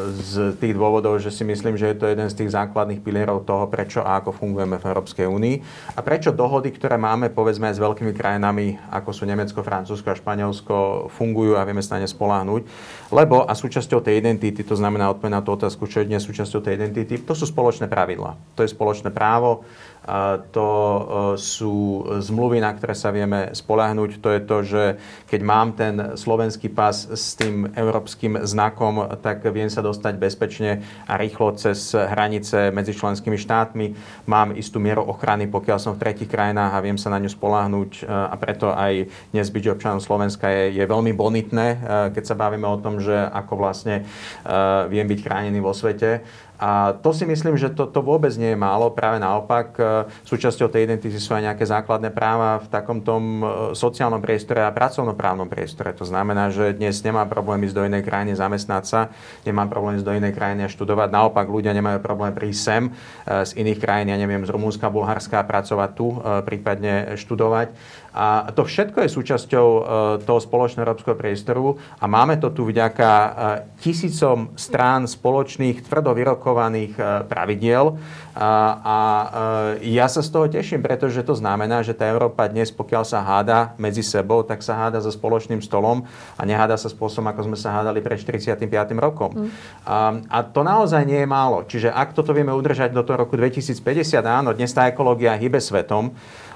[0.08, 3.68] z tých dôvodov, že si myslím, že je to jeden z tých základných pilierov toho,
[3.68, 5.56] prečo a ako fungujeme v Európskej únii
[5.92, 10.16] a prečo dohody, ktoré máme, povedzme aj s veľkými krajinami, ako sú Nemecko, Francúzsko a
[10.16, 10.76] Španielsko,
[11.12, 12.62] fungujú a vieme sa na ne spoláhnuť.
[13.12, 16.64] Lebo a súčasťou tej identity, to znamená odpoveď na tú otázku, čo je dnes súčasťou
[16.64, 18.40] tej identity, to sú spoločné pravidla.
[18.56, 19.68] To je spoločné právo,
[20.50, 21.00] to e,
[21.38, 24.18] sú zmluvy, na ktoré sa vieme spolahnuť.
[24.18, 24.82] To je to, že
[25.30, 31.14] keď mám ten slovenský pas s tým európskym znakom, tak viem sa dostať bezpečne a
[31.14, 33.94] rýchlo cez hranice medzi členskými štátmi.
[34.26, 37.90] Mám istú mieru ochrany, pokiaľ som v tretich krajinách a viem sa na ňu spolahnuť
[38.02, 41.76] e, a preto aj dnes byť občanom Slovenska je, je veľmi bonitné, e,
[42.10, 44.04] keď sa bavíme o tom, že ako vlastne
[44.90, 46.24] viem byť chránený vo svete.
[46.62, 48.94] A to si myslím, že to, to vôbec nie je málo.
[48.94, 53.74] Práve naopak, e, súčasťou tej identity sú aj nejaké základné práva v takom tom e,
[53.74, 55.90] sociálnom priestore a pracovnoprávnom priestore.
[55.98, 59.10] To znamená, že dnes nemám problém ísť do inej krajiny zamestnať sa,
[59.42, 61.10] nemám problém ísť do inej krajiny a študovať.
[61.10, 62.90] Naopak, ľudia nemajú problém prísť sem e,
[63.42, 66.14] z iných krajín, ja neviem, z Rumúnska, Bulharska, pracovať tu,
[66.46, 67.74] prípadne študovať.
[68.14, 69.66] A to všetko je súčasťou
[70.22, 73.10] toho spoločného európskeho priestoru a máme to tu vďaka
[73.82, 77.96] tisícom strán spoločných, tvrdo vyrokov komplikovaných e, pravidiel.
[78.32, 79.00] A,
[79.80, 83.24] e, ja sa z toho teším, pretože to znamená, že tá Európa dnes, pokiaľ sa
[83.24, 86.04] háda medzi sebou, tak sa háda so spoločným stolom
[86.36, 88.68] a neháda sa spôsobom, ako sme sa hádali pred 45.
[89.00, 89.32] rokom.
[89.32, 89.50] Mm.
[90.28, 91.64] A, to naozaj nie je málo.
[91.64, 96.12] Čiže ak toto vieme udržať do toho roku 2050, áno, dnes tá ekológia hybe svetom,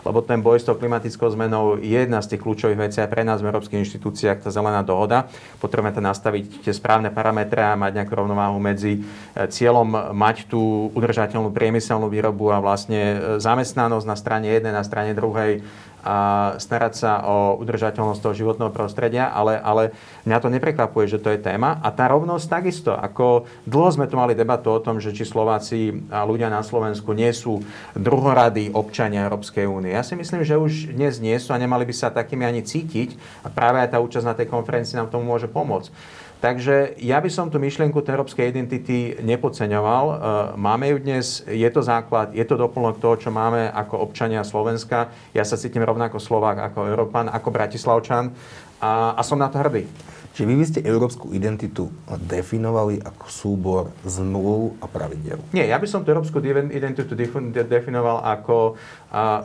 [0.06, 3.26] lebo ten boj s tou klimatickou zmenou je jedna z tých kľúčových vecí aj pre
[3.26, 5.26] nás v európskych inštitúciách, tá zelená dohoda.
[5.58, 10.94] Potrebujeme tam nastaviť tie správne parametre a mať nejakú rovnováhu medzi e, cieľom mať tú
[10.94, 15.66] udržateľnú priemyselnú výrobu a vlastne e, zamestnanosť na strane jednej, na strane druhej
[16.06, 16.16] a
[16.62, 19.90] starať sa o udržateľnosť toho životného prostredia, ale, ale
[20.22, 21.82] mňa to neprekvapuje, že to je téma.
[21.82, 26.06] A tá rovnosť takisto, ako dlho sme tu mali debatu o tom, že či Slováci
[26.14, 27.66] a ľudia na Slovensku nie sú
[27.98, 29.90] druhoradí občania Európskej únie.
[29.90, 33.42] Ja si myslím, že už dnes nie sú a nemali by sa takými ani cítiť
[33.42, 35.90] a práve aj tá účasť na tej konferencii nám tomu môže pomôcť.
[36.36, 40.04] Takže ja by som tú myšlienku tej európskej identity nepodceňoval.
[40.04, 40.14] E,
[40.60, 45.08] máme ju dnes, je to základ, je to doplnok toho, čo máme ako občania Slovenska.
[45.32, 48.36] Ja sa cítim rovnako Slovák ako Európan, ako Bratislavčan
[48.84, 49.88] a, a som na to hrdý.
[50.36, 51.88] Čiže vy by ste európsku identitu
[52.28, 55.40] definovali ako súbor zmluv a pravidel?
[55.56, 57.16] Nie, ja by som tú európsku identitu
[57.64, 58.76] definoval ako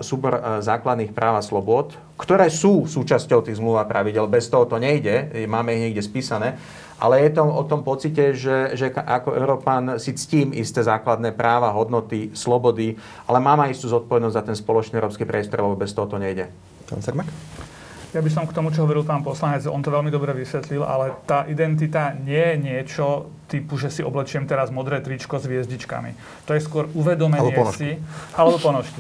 [0.04, 4.28] súbor základných práv a slobod, ktoré sú súčasťou tých zmluv a pravidel.
[4.28, 6.60] Bez toho to nejde, máme ich niekde spísané.
[7.00, 11.72] Ale je to o tom pocite, že, že ako Európan si ctím isté základné práva,
[11.72, 13.00] hodnoty, slobody,
[13.32, 16.52] ale mám aj istú zodpovednosť za ten spoločný európsky priestor, lebo bez toho to nejde.
[16.92, 17.32] Pán Cermak?
[18.12, 21.16] Ja by som k tomu, čo hovoril pán poslanec, on to veľmi dobre vysvetlil, ale
[21.24, 26.44] tá identita nie je niečo typu, že si oblečiem teraz modré tričko s hviezdičkami.
[26.44, 27.96] To je skôr uvedomenie alebo si...
[28.36, 29.00] Alebo ponožky.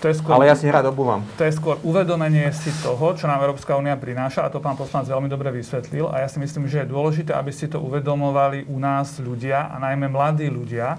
[0.00, 1.20] To je skôr, ale ja si rád obúvam.
[1.36, 5.12] To je skôr uvedomenie si toho, čo nám Európska únia prináša a to pán poslanec
[5.12, 8.80] veľmi dobre vysvetlil a ja si myslím, že je dôležité, aby si to uvedomovali u
[8.80, 10.96] nás ľudia a najmä mladí ľudia,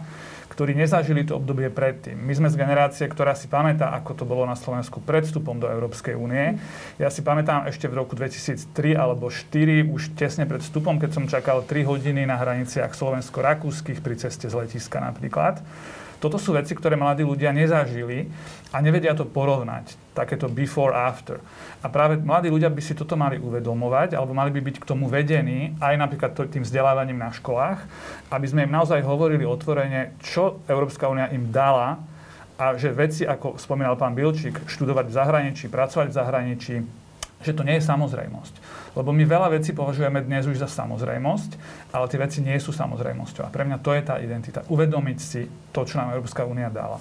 [0.52, 2.20] ktorí nezažili to obdobie predtým.
[2.20, 5.72] My sme z generácie, ktorá si pamätá, ako to bolo na Slovensku pred vstupom do
[5.72, 6.60] Európskej únie.
[7.00, 11.24] Ja si pamätám ešte v roku 2003 alebo 2004, už tesne pred vstupom, keď som
[11.32, 15.64] čakal 3 hodiny na hraniciach slovensko-rakúskych pri ceste z letiska napríklad.
[16.22, 18.30] Toto sú veci, ktoré mladí ľudia nezažili
[18.70, 19.98] a nevedia to porovnať.
[20.14, 21.42] Takéto before, after.
[21.82, 25.10] A práve mladí ľudia by si toto mali uvedomovať, alebo mali by byť k tomu
[25.10, 27.82] vedení, aj napríklad tým vzdelávaním na školách,
[28.30, 31.98] aby sme im naozaj hovorili otvorene, čo Európska únia im dala
[32.62, 36.76] a že veci, ako spomínal pán Bilčík, študovať v zahraničí, pracovať v zahraničí,
[37.42, 38.54] že to nie je samozrejmosť.
[38.92, 41.52] Lebo my veľa vecí považujeme dnes už za samozrejmosť,
[41.96, 43.48] ale tie veci nie sú samozrejmosťou.
[43.48, 44.68] A pre mňa to je tá identita.
[44.68, 47.00] Uvedomiť si to, čo nám Európska únia dala.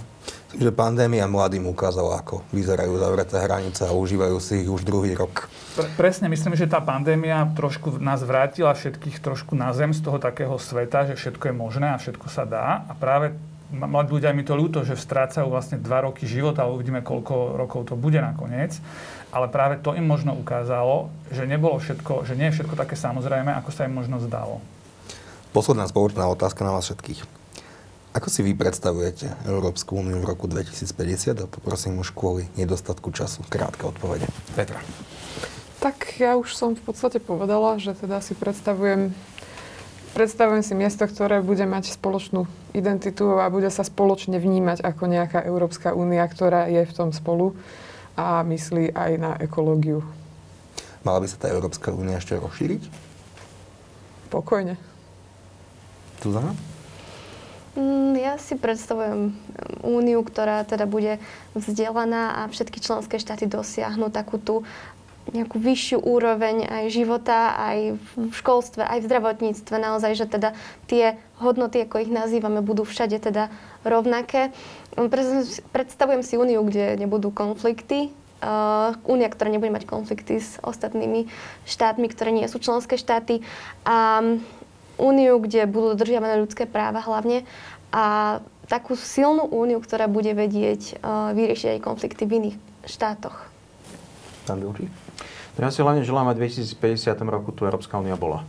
[0.50, 5.46] Takže pandémia mladým ukázala, ako vyzerajú zavreté hranice a užívajú si ich už druhý rok.
[5.78, 10.18] Pre, presne, myslím, že tá pandémia trošku nás vrátila všetkých trošku na zem z toho
[10.18, 12.82] takého sveta, že všetko je možné a všetko sa dá.
[12.90, 13.34] A práve
[13.70, 17.90] mladí ľudia mi to ľúto, že strácajú vlastne dva roky života, ale uvidíme, koľko rokov
[17.90, 18.82] to bude nakoniec.
[19.30, 23.54] Ale práve to im možno ukázalo, že nebolo všetko, že nie je všetko také samozrejme,
[23.62, 24.58] ako sa im možno zdalo.
[25.54, 27.22] Posledná spoločná otázka na vás všetkých.
[28.10, 31.42] Ako si vy predstavujete Európsku úniu v roku 2050?
[31.42, 33.46] A poprosím už kvôli nedostatku času.
[33.46, 34.26] Krátka odpovede.
[34.58, 34.82] Petra.
[35.78, 39.14] Tak ja už som v podstate povedala, že teda si predstavujem
[40.10, 45.46] Predstavujem si miesto, ktoré bude mať spoločnú identitu a bude sa spoločne vnímať ako nejaká
[45.46, 47.54] Európska únia, ktorá je v tom spolu
[48.16, 50.02] a myslí aj na ekológiu.
[51.00, 52.82] Mala by sa tá Európska únia ešte rozšíriť?
[54.28, 54.76] Pokojne.
[56.20, 56.52] Zuzana?
[57.78, 59.32] Mm, ja si predstavujem
[59.86, 61.22] úniu, ktorá teda bude
[61.54, 64.66] vzdelaná a všetky členské štáty dosiahnu takú tú
[65.30, 69.74] nejakú vyššiu úroveň aj života, aj v školstve, aj v zdravotníctve.
[69.78, 70.56] Naozaj, že teda
[70.90, 73.52] tie hodnoty, ako ich nazývame, budú všade teda
[73.86, 74.52] rovnaké.
[75.72, 78.12] Predstavujem si úniu, kde nebudú konflikty,
[79.04, 81.28] únia, ktorá nebude mať konflikty s ostatnými
[81.68, 83.44] štátmi, ktoré nie sú členské štáty
[83.84, 84.24] a
[84.96, 87.44] úniu, kde budú dodržiavané ľudské práva hlavne
[87.92, 91.00] a takú silnú úniu, ktorá bude vedieť
[91.36, 92.56] vyriešiť aj konflikty v iných
[92.88, 93.36] štátoch.
[94.48, 94.88] Pán Bilčík?
[95.60, 98.40] Ja si hlavne želám, aby v 2050 roku tu Európska únia bola.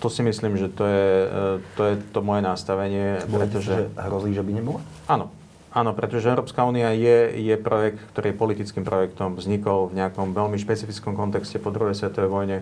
[0.00, 3.20] To si myslím, že to je e, to, je to moje nastavenie.
[3.28, 3.92] Pretože...
[3.92, 4.80] Že hrozí, že by nebola?
[5.06, 5.28] Áno.
[5.70, 10.58] Áno, pretože Európska únia je, je projekt, ktorý je politickým projektom, vznikol v nejakom veľmi
[10.58, 12.58] špecifickom kontexte po druhej svetovej vojne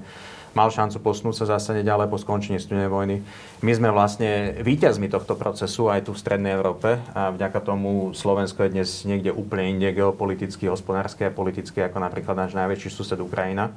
[0.53, 3.17] mal šancu posunúť sa zase ďalej po skončení studenej vojny.
[3.61, 8.65] My sme vlastne víťazmi tohto procesu aj tu v Strednej Európe a vďaka tomu Slovensko
[8.65, 13.75] je dnes niekde úplne inde geopoliticky, hospodársky a politicky ako napríklad náš najväčší sused Ukrajina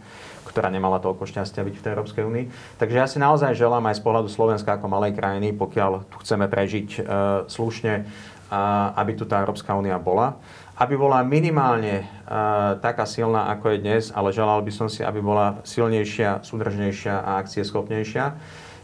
[0.52, 2.46] ktorá nemala toľko šťastia byť v tej Európskej únii.
[2.76, 6.52] Takže ja si naozaj želám aj z pohľadu Slovenska ako malej krajiny, pokiaľ tu chceme
[6.52, 7.02] prežiť e,
[7.48, 8.04] slušne,
[8.52, 10.36] a, aby tu tá Európska únia bola
[10.82, 15.22] aby bola minimálne uh, taká silná, ako je dnes, ale želal by som si, aby
[15.22, 18.26] bola silnejšia, súdržnejšia a akcieschopnejšia.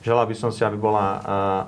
[0.05, 1.19] Želal by som si, aby bola uh,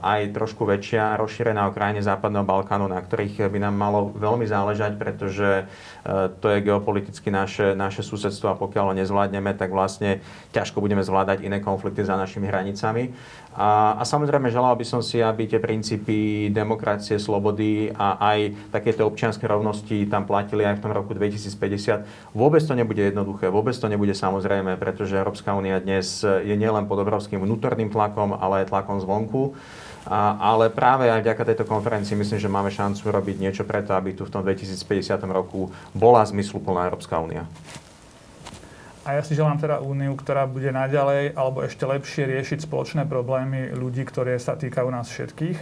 [0.05, 5.01] aj trošku väčšia, rozšírená o krajine Západného Balkánu, na ktorých by nám malo veľmi záležať,
[5.01, 10.21] pretože uh, to je geopoliticky naše, naše susedstvo a pokiaľ ho nezvládneme, tak vlastne
[10.53, 13.17] ťažko budeme zvládať iné konflikty za našimi hranicami.
[13.57, 19.09] A, a samozrejme želal by som si, aby tie princípy demokracie, slobody a aj takéto
[19.09, 22.37] občianske rovnosti tam platili aj v tom roku 2050.
[22.37, 27.01] Vôbec to nebude jednoduché, vôbec to nebude samozrejme, pretože Európska únia dnes je nielen pod
[27.01, 29.57] obrovským vnútorným tlakom, ale aj tlakom zvonku.
[30.07, 34.15] A, ale práve aj vďaka tejto konferencii myslím, že máme šancu robiť niečo preto, aby
[34.15, 37.49] tu v tom 2050 roku bola zmysluplná Európska únia.
[39.07, 43.71] A ja si želám teda úniu, ktorá bude naďalej alebo ešte lepšie riešiť spoločné problémy
[43.71, 45.57] ľudí, ktoré sa týkajú nás všetkých.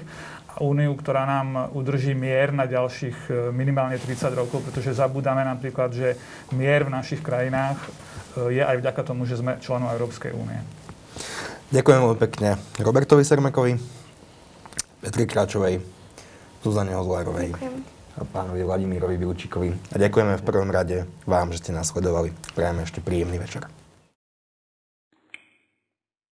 [0.57, 5.93] A úniu, ktorá nám udrží mier na ďalších e, minimálne 30 rokov, pretože zabúdame napríklad,
[5.93, 6.17] že
[6.49, 10.57] mier v našich krajinách e, je aj vďaka tomu, že sme členom Európskej únie.
[11.69, 12.49] Ďakujem veľmi pekne
[12.81, 13.77] Robertovi Sermekovi,
[14.97, 15.77] Petri Kráčovej,
[16.65, 17.53] Zuzane Hozlárovej.
[17.53, 19.93] Ďakujem pánovi Vladimírovi Vilčíkovi.
[19.93, 22.33] A ďakujeme v prvom rade vám, že ste nás sledovali.
[22.57, 23.76] Prajeme ešte príjemný večer.